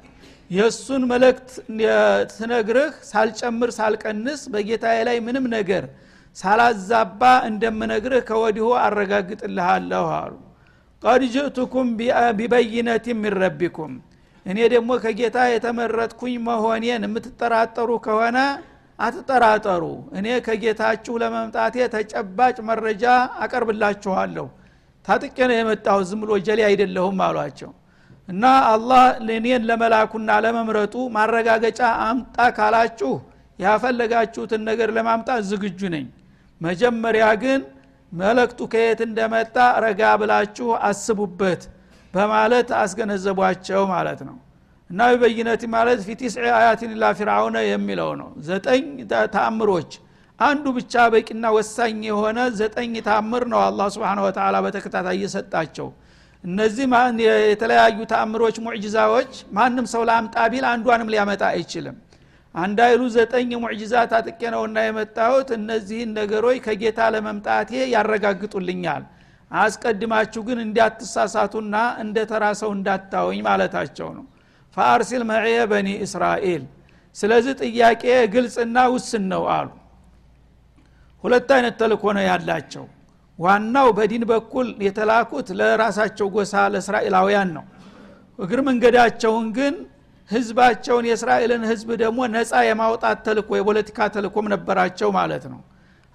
የእሱን 0.51 1.03
መልእክት 1.11 1.49
ስነግርህ 2.35 2.93
ሳልጨምር 3.09 3.71
ሳልቀንስ 3.77 4.41
በጌታዬ 4.53 4.99
ላይ 5.09 5.17
ምንም 5.25 5.45
ነገር 5.55 5.83
ሳላዛባ 6.37 7.21
እንደምነግርህ 7.49 8.21
ከወዲሁ 8.29 8.67
አረጋግጥልሃለሁ 8.83 10.05
አሉ። 10.17 10.33
ቀድ 11.03 11.21
ጅእቱኩም 11.33 11.87
ቢበይነት 12.37 13.05
ሚን 13.15 13.35
እኔ 14.45 14.59
ደግሞ 14.73 14.91
ከጌታ 15.03 15.37
የተመረጥኩኝ 15.49 16.35
መሆኔን 16.45 17.03
የምትጠራጠሩ 17.05 17.89
ከሆነ 18.05 18.37
አትጠራጠሩ። 18.99 19.83
እኔ 20.17 20.27
ከጌታችሁ 20.45 21.13
ለመምጣቴ 21.21 21.75
ተጨባጭ 21.93 22.57
መረጃ 22.69 23.03
አቀርብላችኋለሁ። 23.43 24.47
ታጥቄ 25.05 25.37
ነው 25.49 25.55
የመጣሁ 25.57 25.97
ዝም 26.09 26.19
ብሎ 26.23 26.31
ጀሌ 26.47 26.59
አይደለሁም 26.69 27.19
አሏቸው። 27.27 27.71
እና 28.29 28.43
አላህ 28.71 29.03
እኔን 29.35 29.63
ለመላኩና 29.69 30.31
ለመምረጡ 30.45 30.95
ማረጋገጫ 31.15 31.79
አምጣ 32.07 32.37
ካላችሁ 32.57 33.13
ያፈለጋችሁትን 33.59 34.61
ነገር 34.69 34.89
ለማምጣት 34.97 35.41
ዝግጁ 35.49 35.79
ነኝ። 35.95 36.05
መጀመሪያ 36.61 37.25
ግን 37.43 37.61
መለክቱ 38.11 38.59
ከየት 38.71 38.99
እንደመጣ 39.07 39.55
ረጋ 39.85 40.01
ብላችሁ 40.21 40.67
አስቡበት 40.87 41.63
በማለት 42.13 42.69
አስገነዘቧቸው 42.81 43.81
ማለት 43.91 44.21
ነው 44.27 44.37
እና 44.89 45.07
በይነት 45.21 45.63
ማለት 45.73 45.99
ፊ 46.05 46.11
አያትን 46.53 46.91
ላ 47.01 47.09
ፊርአውነ 47.17 47.57
የሚለው 47.67 48.11
ነው። 48.21 48.29
ዘጠኝ 48.47 48.85
ተአምሮች። 49.35 49.91
አንዱ 50.39 50.65
ብቻ 50.77 50.93
በቂና 51.13 51.45
ወሳኝ 51.55 51.97
የሆነ 52.09 52.39
ዘጠኝ 52.59 52.93
ታምር 53.07 53.43
ነው 53.51 53.59
አላህ 53.65 53.87
ስብን 53.95 54.19
ወተላ 54.25 54.57
በተከታታይ 54.65 55.17
እየሰጣቸው 55.17 55.87
እነዚህ 56.43 56.85
የተለያዩ 57.45 57.97
ተአምሮች 58.11 58.57
ሙዕጅዛዎች 58.65 59.31
ማንም 59.57 59.87
ሰው 59.93 60.03
ለአምጣ 60.09 60.35
ቢል 60.51 60.65
አንዷንም 60.69 61.11
ሊያመጣ 61.13 61.43
አይችልም። 61.51 61.97
አንድ 62.55 62.77
አይሉ 62.85 63.01
ዘጠኝ 63.15 63.49
ሙዕጅዛ 63.63 63.93
ታጥቄ 64.11 64.41
ነውና 64.53 64.77
የመጣሁት 64.85 65.49
እነዚህን 65.57 66.11
ነገሮች 66.19 66.57
ከጌታ 66.65 67.09
ለመምጣቴ 67.15 67.71
ያረጋግጡልኛል። 67.93 69.03
አስቀድማችሁ 69.51 70.41
ግን 70.47 70.59
እንዲያትሳሳቱና 70.65 71.75
እንደ 72.03 72.17
ተራ 72.31 72.45
ሰው 72.61 72.71
እንዳታወኝ 72.77 73.39
ማለታቸው 73.47 74.09
ነው 74.17 74.25
ፈአርሲል 74.77 75.23
መዕየ 75.29 75.57
በኒ 75.71 75.89
እስራኤል። 76.05 76.63
ስለዚህ 77.15 77.53
ጥያቄ 77.61 78.03
ግልጽና 78.33 78.77
ውስን 78.93 79.23
ነው 79.31 79.43
አሉ። 79.55 79.69
ሁለት 81.23 81.49
አይነት 81.55 81.75
ተልኮ 81.81 82.03
ነው 82.17 82.23
ያላቸው። 82.27 82.85
ዋናው 83.39 83.87
በዲን 83.97 84.23
በኩል 84.31 84.67
የተላኩት 84.85 85.47
ለራሳቸው 85.59 86.27
ጎሳ 86.35 86.53
ለእስራኤላውያን 86.73 87.49
ነው። 87.57 87.65
እግር 88.39 88.59
መንገዳቸውን 88.67 89.47
ግን 89.57 89.75
ህዝባቸውን 90.29 91.05
የእስራኤልን 91.09 91.63
ህዝብ 91.69 91.89
ደግሞ 92.01 92.19
ነፃ 92.33 92.51
የማውጣት 92.67 93.19
ተልኮ 93.27 93.49
የፖለቲካ 93.57 94.07
ተልኮም 94.15 94.47
ነበራቸው 94.53 95.09
ማለት 95.17 95.45
ነው። 95.53 95.61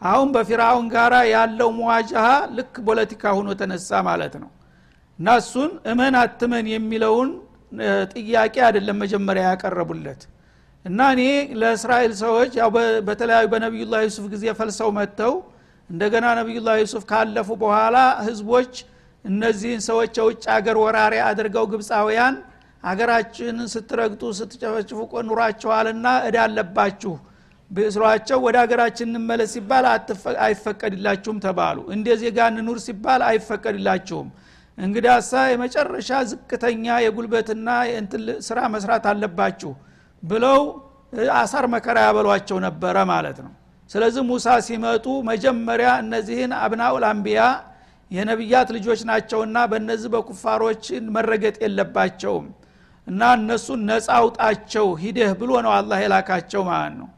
አሁን 0.03 0.29
በፊራውን 0.35 0.87
ጋራ 0.95 1.15
ያለው 1.33 1.69
መዋጃሃ 1.79 2.27
ልክ 2.57 2.75
ፖለቲካ 2.89 3.33
ሁኖ 3.39 3.49
ተነሳ 3.61 4.01
ማለት 4.09 4.35
ነው። 4.43 4.51
እና 5.19 5.29
እሱን 5.41 5.71
እመን 5.91 6.15
አትመን 6.21 6.67
የሚለውን 6.75 7.31
ጥያቄ 8.15 8.55
አይደለም 8.67 8.97
መጀመሪያ 9.03 9.45
ያቀረቡለት። 9.51 10.23
እና 10.85 11.01
እኔ 11.15 11.23
ለእስራኤል 11.61 12.13
ሰዎች 12.23 12.53
ያው 12.61 12.71
በተለያዩ 13.07 13.47
በነቢዩላ 13.53 14.01
ዩሱፍ 14.07 14.25
ጊዜ 14.33 14.45
ፈልሰው 14.59 14.91
መጥተው 14.99 15.35
እንደገና 15.91 16.27
ነቢዩላ 16.41 16.71
ዩሱፍ 16.81 17.05
ካለፉ 17.11 17.49
በኋላ 17.63 17.97
ህዝቦች 18.27 18.73
እነዚህን 19.25 19.81
ሰዎች 19.89 20.13
የውጭ 20.21 20.45
አገር 20.55 20.77
ወራሪ 20.83 21.15
አድርገው 21.29 21.65
ግብፃውያን 21.73 22.35
አገራችንን 22.85 23.69
ስትረግጡ 23.75 24.23
ስትጨፈጭፉ 24.39 24.99
ኑራችኋልና 25.29 26.07
እዳ 26.27 26.39
አለባችሁ 26.47 27.13
ብስሯቸው 27.71 28.39
ወደ 28.47 28.57
ሀገራችን 28.63 29.09
እንመለስ 29.11 29.53
ሲባል 29.55 29.85
አይፈቀድላችሁም 30.47 31.39
ተባሉ። 31.45 31.79
እንደ 31.95 32.09
ዜጋ 32.23 32.39
እንኑር 32.53 32.79
ሲባል 32.87 33.23
አይፈቀድላችሁም 33.29 34.29
እንግዲያሳ 34.79 35.33
የመጨረሻ 35.51 36.11
ዝቅተኛ 36.31 36.87
የጉልበትና 37.05 37.69
ስራ 38.49 38.59
መስራት 38.75 39.05
አለባችሁ 39.11 39.73
ብለው 40.23 40.61
አሳር 41.37 41.67
መከራ 41.75 41.99
ያበሏቸው 42.07 42.59
ነበረ 42.67 42.97
ማለት 43.11 43.39
ነው። 43.45 43.53
ስለዚህ 43.91 44.23
ሙሳ 44.29 44.47
ሲመጡ 44.67 45.07
መጀመሪያ 45.29 45.89
እነዚህን 46.03 46.53
አብናኡል 46.61 47.05
አንቢያ 47.11 47.41
የነቢያት 48.11 48.69
ልጆች 48.77 49.01
ናቸውና 49.11 49.59
በእነዚህ 49.71 50.09
በኩፋሮች 50.15 50.85
መረገጥ 51.17 51.57
የለባቸውም 51.65 52.47
እና 53.07 53.23
እነሱን 53.39 53.81
ነፃ 53.89 54.07
አውጣቸው 54.19 54.87
ሂደህ 55.03 55.33
ብሎ 55.41 55.51
ነው 55.67 55.73
አላህ 55.79 55.99
የላካቸው 56.05 56.63
ማለት 56.71 56.95
ነው። 57.01 57.09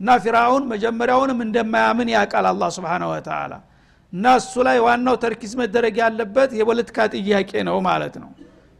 እና 0.00 0.16
ፊራውን 0.24 0.64
መጀመሪያውንም 0.72 1.40
እንደማያምን 1.46 2.08
ያውቃል 2.14 2.46
አላ 2.50 2.68
ስብን 2.76 3.04
ወተላ 3.10 3.52
እና 4.14 4.32
እሱ 4.40 4.54
ላይ 4.66 4.78
ዋናው 4.84 5.16
ተርኪዝ 5.22 5.52
መደረግ 5.60 5.94
ያለበት 6.02 6.50
የፖለቲካ 6.58 7.06
ጥያቄ 7.14 7.50
ነው 7.68 7.78
ማለት 7.86 8.14
ነው። 8.22 8.30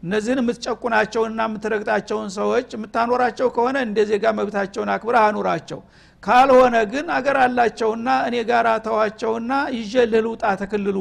እነዚህን 0.03 0.39
የምትጨቁናቸውና 0.41 1.39
የምትረግጣቸውን 1.47 2.29
ሰዎች 2.35 2.67
የምታኖራቸው 2.75 3.47
ከሆነ 3.55 3.77
እንደ 3.85 3.99
ዜጋ 4.09 4.33
መብታቸውን 4.39 4.89
አክብረ 4.95 5.15
አኑራቸው። 5.27 5.79
ካልሆነ 6.23 6.75
ግን 6.91 7.07
አገር 7.15 7.37
አላቸውና 7.43 8.07
እኔ 8.27 8.35
ጋር 8.51 8.67
ተዋቸውና 8.85 9.51
ይዤ 9.77 9.93
ልልውጣ 10.11 10.43
ተክልሉ 10.61 10.97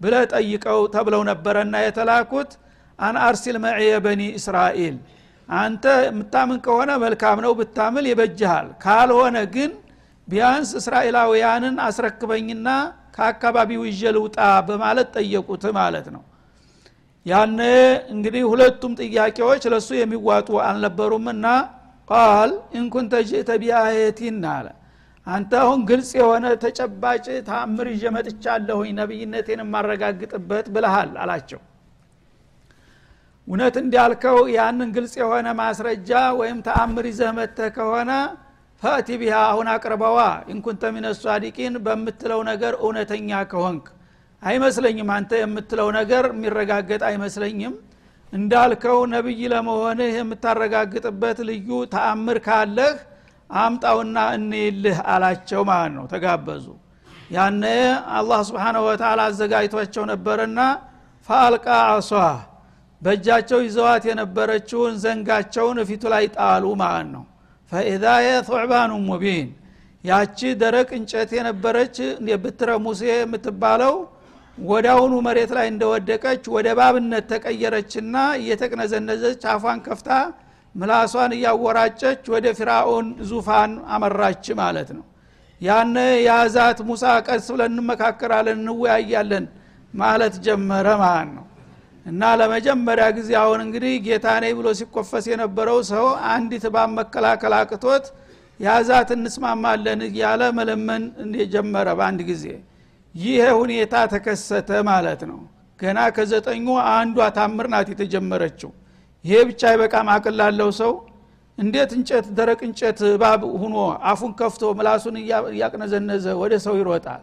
ብለ 0.00 0.14
ጠይቀው 0.32 0.80
ተብለው 0.94 1.22
ነበረና 1.30 1.76
የተላኩት 1.84 2.50
አን 2.98 3.16
አርሲል 3.24 3.56
መዕየ 3.64 3.92
በኒ 4.04 4.22
እስራኤል። 4.38 4.96
አንተ 5.48 5.84
የምታምን 6.06 6.58
ከሆነ 6.66 6.90
መልካም 7.04 7.38
ነው 7.44 7.52
ብታምል 7.60 8.04
ይበጅሃል። 8.10 8.66
ካልሆነ 8.84 9.36
ግን 9.54 9.70
ቢያንስ 10.30 10.70
እስራኤላውያንን 10.80 11.76
አስረክበኝና 11.86 12.68
ከአካባቢው 13.16 13.82
ይዤ 13.88 14.02
በማለት 14.68 15.08
ጠየቁት 15.16 15.64
ማለት 15.78 16.06
ነው። 16.14 16.22
ያነ 17.26 17.60
እንግዲህ 18.14 18.42
ሁለቱም 18.50 18.92
ጥያቄዎች 19.02 19.62
ለሱ 19.72 19.88
የሚዋጡ 19.96 20.50
አልነበሩምና 20.66 21.46
ቃል 22.08 22.50
ኢንኩንተ 22.78 23.14
ጅእተ 23.28 23.50
ቢአየቲን 23.62 24.38
አለ። 24.52 24.68
አንተ 25.26 25.52
አሁን 25.62 25.80
ግልጽ 25.88 26.10
የሆነ 26.18 26.46
ተጨባጭ 26.62 27.26
ተአምር 27.48 27.86
ይዤ 27.92 28.04
መጥቻለሁኝ 28.16 28.90
ነቢይነቴን 29.00 29.60
የማረጋግጥበት 29.64 30.66
ብልሃል 30.74 31.10
አላቸው። 31.22 31.60
እውነት 33.48 33.76
እንዲያልከው 33.82 34.38
ያንን 34.56 34.90
ግልጽ 34.96 35.14
የሆነ 35.20 35.48
ማስረጃ 35.60 36.10
ወይም 36.40 36.58
ተአምር 36.66 37.04
ይዘህ 37.10 37.30
መጥተህ 37.38 37.70
ከሆነ 37.76 38.10
ፈእቲ 38.82 39.08
ቢሃ 39.20 39.36
አሁን 39.48 39.66
አቅርበዋ 39.72 40.18
ኢንኩንተ 40.52 40.82
ሚነ 40.94 41.06
ሷዲቂን 41.18 41.74
በምትለው 41.86 42.40
ነገር 42.50 42.74
እውነተኛ 42.80 43.30
ከሆንክ። 43.50 43.86
አይመስለኝም 44.42 45.08
አንተ 45.16 45.32
የምትለው 45.40 45.88
ነገር 45.98 46.24
የሚረጋገጥ 46.32 47.02
አይመስለኝም። 47.08 47.74
እንዳልከው 48.32 48.98
ነቢይ 49.12 49.40
ለመሆንህ 49.52 50.12
የምታረጋግጥበት 50.18 51.38
ልዩ 51.48 51.68
ተአምር 51.92 52.38
ካለህ 52.46 52.94
አምጣውና 53.50 54.18
እንይልህ 54.36 54.98
አላቸው 55.12 55.62
ማለት 55.70 55.92
ነው። 55.96 56.04
ተጋበዙ። 56.12 56.66
ያነ 57.30 57.64
አላህ 58.18 58.40
ስብሓንሁ 58.48 58.82
ወተላ 58.88 59.20
አዘጋጅቷቸው 59.28 60.04
ነበርና 60.12 60.60
ፋአልቃ 61.28 61.66
አሷ 61.90 62.10
በእጃቸው 63.02 63.60
ይዘዋት 63.66 64.04
የነበረችውን 64.08 64.94
ዘንጋቸውን 65.04 65.76
እፊቱ 65.82 66.02
ላይ 66.14 66.24
ጣሉ 66.36 66.64
ማለት 66.82 67.08
ነው 67.14 67.24
ፈኢዛ 67.72 68.04
የቱዕባኑ 68.24 68.92
ሙቢን። 69.08 69.48
ያቺ 70.04 70.38
ደረቅ 70.60 70.88
እንጨት 70.98 71.30
የነበረች 71.36 71.96
የብትረ 72.30 72.70
ሙሴ 72.84 73.02
የምትባለው 73.12 73.94
ወዳውኑ 74.58 75.14
መሬት 75.26 75.50
ላይ 75.56 75.66
እንደወደቀች 75.72 76.42
ወደ 76.54 76.68
ባብነት 76.78 77.24
ተቀየረችና 77.32 78.14
እየተቅነዘነዘች 78.40 79.42
አፏን 79.52 79.78
ከፍታ 79.86 80.10
ምላሷን 80.74 81.32
እያወራጨች 81.36 82.22
ወደ 82.34 82.46
ፊራኦን 82.58 83.06
ዙፋን 83.30 83.72
አመራች 83.94 84.44
ማለት 84.60 84.90
ነው። 84.96 85.04
ያነ 85.60 85.96
የያዛት 86.18 86.78
ሙሳ 86.88 87.04
ቀስ 87.26 87.46
ብለን 87.54 87.72
እንመካከራለን 87.74 88.60
እንወያያለን 88.62 89.46
ማለት 89.94 90.34
ጀመረ 90.44 90.88
ማለት 91.02 91.30
ነው 91.36 91.44
እና 92.06 92.22
ለመጀመሪያ 92.40 93.06
ጊዜ 93.16 93.30
አሁን 93.40 93.60
እንግዲህ 93.64 93.92
ጌታ 94.06 94.26
ነኝ 94.42 94.52
ብሎ 94.58 94.68
ሲኮፈስ 94.78 95.24
የነበረው 95.30 95.78
ሰው 95.90 96.04
አንዲት 96.30 96.64
እባብ 96.68 96.90
መከላከል 96.98 97.54
አቅቶት 97.58 98.04
ያዛት 98.60 99.10
እንስማማለን 99.16 100.00
እያለ 100.08 100.42
መለመን 100.58 101.02
ጀመረ 101.52 101.88
በአንድ 101.98 102.20
ጊዜ። 102.30 102.44
ይህ 103.14 103.44
ሁኔታ 103.60 103.94
ተከሰተ 104.12 104.70
ማለት 104.88 105.22
ነው። 105.30 105.38
ገና 105.78 106.00
ከዘጠኙ 106.16 106.66
አንዷ 106.90 107.28
ታምር 107.38 107.66
ናት 107.72 107.88
የተጀመረችው። 107.92 108.70
ይሄ 109.24 109.38
ብቻ 109.48 109.62
ይበቃም 109.74 110.08
አቅል 110.14 110.34
ላለው 110.40 110.70
ሰው። 110.80 110.92
እንዴት 111.58 111.90
እንጨት 111.96 112.26
ደረቅ 112.38 112.60
እንጨት 112.68 113.00
እባብ 113.10 113.40
ሁኖ 113.62 113.76
አፉን 114.10 114.32
ከፍቶ 114.38 114.62
ምላሱን 114.78 115.16
እያቅነዘነዘ 115.52 116.26
ወደ 116.42 116.52
ሰው 116.66 116.74
ይሮጣል? 116.80 117.22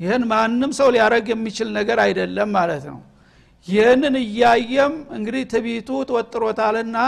ይህን 0.00 0.22
ማንም 0.30 0.70
ሰው 0.78 0.88
ሊያረግ 0.94 1.26
የሚችል 1.32 1.68
ነገር 1.78 1.98
አይደለም 2.04 2.50
ማለት 2.58 2.84
ነው 2.90 2.98
ይህንን 3.66 4.14
እያየም 4.22 4.94
እንግዲህ 5.16 5.42
ትቢቱ 5.52 5.88
ተወጥሮታልና 6.08 6.98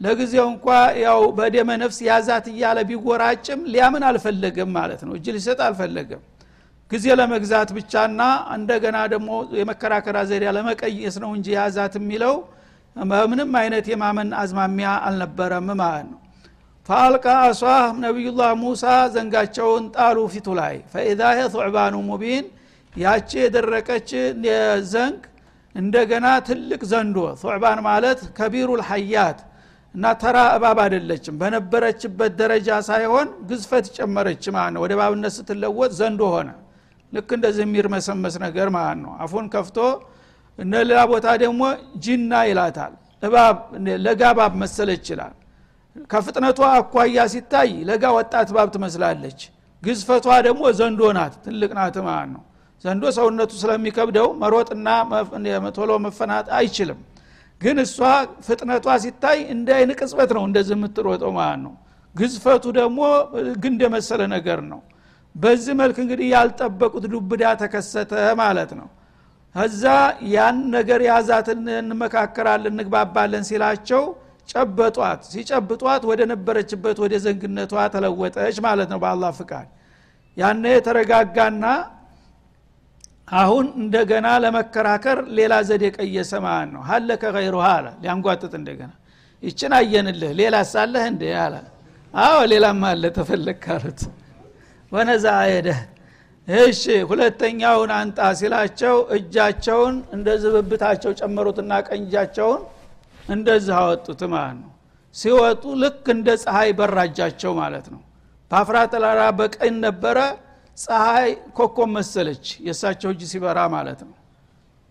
ለጊዜው 0.00 0.46
እንኳ 0.52 0.66
ያው 1.04 1.20
በደመ 1.36 1.70
ነፍስ 1.82 1.98
ያዛት 2.08 2.46
እያለ 2.52 2.78
ቢጎራጭም 2.88 3.60
ሊያምን 3.72 4.04
አልፈለገም 4.08 4.70
ማለት 4.78 5.02
ነው። 5.06 5.12
እጅ 5.18 5.26
ሊሰጥ 5.36 5.58
አልፈለገም። 5.66 6.22
ጊዜ 6.90 7.06
ለመግዛት 7.20 7.70
ብቻና 7.76 8.20
እንደገና 8.56 8.96
ደግሞ 9.12 9.30
የመከራከራ 9.58 10.16
ዘዴ 10.30 10.44
ለመቀየስ 10.56 11.14
ነው 11.22 11.30
እንጂ 11.36 11.46
ያዛት 11.58 11.94
የሚለው 12.00 12.34
ምንም 13.30 13.52
አይነት 13.60 13.86
የማመን 13.92 14.28
አዝማሚያ 14.40 14.88
አልነበረም 15.06 15.68
ማለት 15.74 16.06
ነው። 16.12 16.20
ፈአልቃ 16.88 17.26
አሷህ 17.44 17.84
ነቢዩላህ 18.04 18.50
ሙሳ 18.62 18.84
ዘንጋቸውን 19.14 19.84
ጣሉ 19.96 20.18
ፊቱ 20.34 20.48
ላይ። 20.60 20.74
ፈኢዛ 20.92 21.22
ثعبان 21.54 21.94
مبين 22.08 22.44
ያቺ 22.94 23.30
የደረቀች 23.42 24.10
ዘንግ 24.92 25.22
እንደገና 25.74 26.26
ትልቅ 26.48 26.80
ዘንዶ። 26.90 27.16
ثعبان 27.40 27.80
ማለት 27.86 28.20
كبير 28.36 28.82
الحيات 28.88 29.38
እና 29.94 30.04
ተራ 30.22 30.36
እባብ 30.56 30.78
አይደለችም። 30.84 31.34
በነበረችበት 31.40 32.32
ደረጃ 32.40 32.68
ሳይሆን 32.88 33.28
ግዝፈት 33.50 33.86
ጨመረች 33.96 34.44
ማለት 34.56 34.72
ነው። 34.74 34.82
ወደ 34.84 34.92
እባብነት 35.00 35.32
ስትለወጥ 35.36 35.90
ዘንዶ 36.00 36.22
ሆነ። 36.34 36.50
ልክ 37.12 37.30
እንደዚህ 37.36 37.62
የሚርመሰመስ 37.66 38.34
ነገር 38.44 38.68
ማለት 38.76 38.98
ነው። 39.04 39.12
አፉን 39.24 39.46
ከፍቶ 39.54 39.78
እነ 40.58 40.72
ሌላ 40.88 41.00
ቦታ 41.12 41.26
ደግሞ 41.42 41.62
جان 42.04 42.32
ይላታል። 42.50 42.92
እባብ 43.22 43.56
ለጋ 44.06 44.22
እባብ 44.34 44.52
መሰለ 44.62 44.88
ይችላል 44.98 45.34
ከፍጥነቷ 46.10 46.60
አኳያ 46.76 47.18
ሲታይ 47.32 47.70
ለጋ 47.88 48.04
ወጣት 48.16 48.48
እባብ 48.52 48.68
ትመስላለች። 48.74 49.40
ግዝፈቷ 49.82 50.26
ደግሞ 50.46 50.62
ዘንዶ 50.78 51.00
ናት 51.16 51.34
ትልቅ 51.44 51.70
ናት 51.78 51.96
ማለት 52.06 52.30
ነው 52.34 52.42
ዘንዶ 52.84 53.04
ሰውነቱ 53.16 53.52
ስለሚከብደው 53.60 54.28
መሮጥና 54.40 54.88
ቶሎ 55.76 55.90
መፈናጥ 56.06 56.46
አይችልም። 56.58 56.98
ግን 57.60 57.76
እሷ 57.84 57.98
ፍጥነቷ 58.46 58.86
ሲታይ 59.04 59.38
እንደ 59.54 59.68
አይን 59.76 59.90
ቅጽበት 59.98 60.30
ነው 60.36 60.42
እንደዚህ 60.48 60.74
የምትሮጠው 60.76 61.30
ማለት 61.38 61.60
ነው። 61.66 61.74
ግዝፈቱ 62.14 62.64
ደግሞ 62.78 62.98
ግንድ 63.62 63.80
የመሰለ 63.86 64.22
ነገር 64.34 64.58
ነው። 64.72 64.80
በዚህ 65.34 65.74
መልክ 65.80 65.96
እንግዲህ 66.02 66.26
ያልጠበቁት 66.34 67.04
ዱብዳ 67.12 67.44
ተከሰተ 67.62 68.12
ማለት 68.40 68.72
ነው። 68.80 68.88
እዛ 69.54 69.82
ያን 70.34 70.58
ነገር 70.76 71.00
ያዛትን 71.08 71.62
እንመካከራለን 71.80 72.72
እንግባባለን 72.74 73.44
ሲላቸው 73.48 74.02
ጨበጧት። 74.48 75.20
ሲጨብጧት 75.32 76.02
ወደ 76.10 76.20
ነበረችበት 76.32 76.96
ወደ 77.04 77.14
ዘንግነቷ 77.24 77.74
ተለወጠች 77.94 78.56
ማለት 78.66 78.88
ነው 78.92 78.98
በአላህ 79.04 79.32
ፍቃድ። 79.38 79.68
ያነ 80.36 80.64
የተረጋጋና 80.74 81.64
አሁን 83.28 83.66
እንደገና 83.80 84.26
ለመከራከር 84.42 85.18
ሌላ 85.38 85.54
ዘዴ 85.68 85.84
ቀየሰ 85.96 86.32
ማለት 86.46 86.70
ነው። 86.74 86.82
ሀለከ 86.88 87.22
ገይሩ 87.36 87.56
አለ 87.68 87.86
ሊያንጓጥጥ 88.02 88.52
እንደገና። 88.60 88.92
ይችን 89.42 89.72
አየንልህ 89.78 90.32
ሌላ 90.40 90.56
ሳለህ 90.72 91.04
እንደ 91.12 91.22
አለ። 91.38 91.54
አዎ 92.14 92.36
ሌላም 92.52 92.82
አለ 92.90 93.04
ተፈለግ 93.16 93.58
ካሉት። 93.64 94.00
ወነዛ 94.92 95.24
አየደህ። 95.42 95.80
እሺ 96.48 96.82
ሁለተኛውን 97.10 97.90
አንጣ 97.98 98.18
ሲላቸው 98.40 98.96
እጃቸውን 99.16 99.94
እንደ 100.14 100.28
ዝብብታቸው 100.42 101.12
ጨመሩትና 101.20 101.72
ቀኝ 101.88 102.02
እንደዚህ 103.28 103.74
አወጡት 103.80 104.22
ማለት 104.34 104.56
ነው። 104.62 104.70
ሲወጡ 105.14 105.64
ልክ 105.82 106.04
እንደ 106.14 106.28
ፀሐይ 106.42 106.70
በራጃቸው 106.78 107.52
ማለት 107.60 107.86
ነው። 107.94 108.00
በአፍራ 108.50 108.76
ተላራ 108.92 109.20
በቀኝ 109.38 109.74
ነበረ 109.86 110.18
ፀሐይ 110.78 111.28
ኮኮብ 111.56 111.88
መሰለች 111.96 112.44
የእሳቸው 112.66 113.10
እጅ 113.14 113.22
ሲበራ 113.32 113.58
ማለት 113.74 114.00
ነው። 114.08 114.14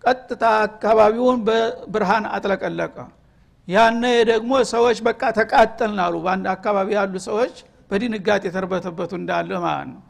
ቀጥታ 0.04 0.44
አካባቢውን 0.64 1.38
በብርሃን 1.48 2.26
አጥለቀለቀ። 2.36 2.96
ያነ 3.68 4.04
ደግሞ 4.30 4.52
ሰዎች 4.74 4.98
በቃ 5.08 5.22
ተቃጠልን 5.38 6.00
አሉ። 6.06 6.16
በአንድ 6.26 6.48
አካባቢ 6.56 6.90
ያሉ 6.98 7.14
ሰዎች 7.28 7.56
በድንጋጤ 7.92 8.44
የተርበተበቱ 8.50 9.12
እንዳለ 9.20 9.52
ማለት 9.66 9.88
ነው። 9.94 10.02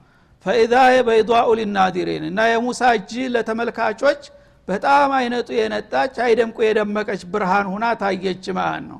ፈኢዛ 0.45 0.73
በይዷኡ 1.07 1.49
ሊናዲሪን 1.59 2.23
እና 2.29 2.39
የሙሳ 2.51 2.81
እጅ 2.97 3.11
ለተመልካቾች 3.35 4.21
በጣም 4.67 5.09
አይነቱ 5.17 5.49
የነጣች 5.57 6.15
አይደምቁ 6.25 6.57
የደመቀች 6.65 7.21
ብርሃን 7.33 7.67
ሁና 7.73 7.85
ታየች 8.01 8.45
ማለት 8.57 8.85
ነው። 8.91 8.99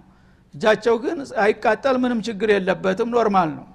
እጃቸው 0.53 0.95
ግን 1.03 1.17
አይቃጠል 1.43 1.95
ምንም 2.03 2.19
ችግር 2.27 2.49
የለበትም። 2.53 3.09
normal 3.15 3.49
ነው 3.57 3.65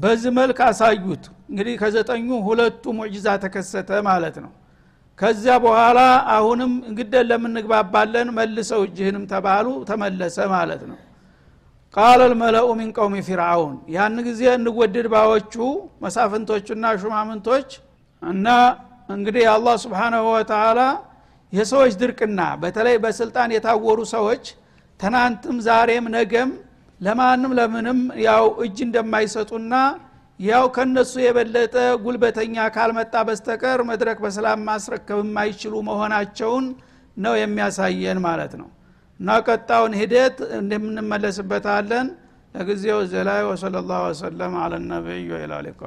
በዚህ 0.00 0.30
መልክ 0.38 0.58
አሳዩት። 0.66 1.24
እንግዲህ 1.50 1.74
ከዘጠኙ 1.80 2.28
ሁለቱ 2.46 2.84
معجزة 2.98 3.26
ተከሰተ 3.44 3.90
ማለት 4.08 4.36
ነው። 4.44 4.52
ከዚያ 5.18 5.54
በኋላ 5.64 5.98
አሁንም 6.34 6.72
እንግደን 6.88 7.24
ለምንግባባለን 7.30 8.28
መልሰው 8.36 8.82
እጅህንም 8.86 9.24
ተባሉ 9.32 9.66
ተመለሰ 9.90 10.38
ማለት 10.54 10.82
ነው። 10.90 10.98
قال 11.94 12.20
الملأ 12.32 12.66
من 12.78 12.90
قوم 12.96 13.16
فرعون 13.28 13.74
ያን 13.94 14.16
ጊዜ 14.28 14.42
እንወድድ 14.58 15.06
ባዎቹ 15.14 15.54
መሳፍንቶቹና 16.04 16.84
ሹማምንቶች 17.02 17.68
እና 18.22 18.46
እንግዲህ 19.08 19.44
አላህ 19.54 19.74
سبحانه 19.84 20.24
وتعالى 20.32 20.80
የሰዎች 21.52 21.92
ድርቅና 22.00 22.40
በተለይ 22.62 22.96
በስልጣን 23.04 23.50
የታወሩ 23.54 24.00
ሰዎች 24.14 24.44
ትናንትም 25.00 25.56
ዛሬም 25.66 26.06
ነገም 26.16 26.50
ለማንም 27.00 27.52
ለምንም 27.58 27.98
ያው 28.24 28.44
እጅ 28.64 28.78
እንደማይሰጡና 28.86 29.74
ያው 30.40 30.64
ከነሱ 30.74 31.12
የበለጠ 31.22 31.74
ጉልበተኛ 32.04 32.66
ካልመጣ 32.76 33.14
በስተቀር 33.28 33.80
መድረክ 33.90 34.18
በሰላም 34.24 34.60
ማስረከብ 34.68 35.18
የማይችሉ 35.24 35.74
መሆናቸውን 35.88 36.66
ነው 37.16 37.34
የሚያሳየን 37.40 38.20
ማለት 38.26 38.52
ነው። 38.60 38.68
እና 39.20 39.30
ቀጣውን 39.46 39.94
ሂደት 40.00 40.36
እንደምንመለስበታለን። 40.60 42.06
ለጊዜው 42.54 42.98
እዚህ 43.04 43.22
ላይ 43.28 43.40
ወሰለ 43.48 43.76
ላሁ 43.90 44.04
ወሰለም 44.08 44.54
አለ 44.62 44.72
ነቢይ 44.86 45.26
ወኢላ 45.34 45.54
ሊቃ 45.66 45.82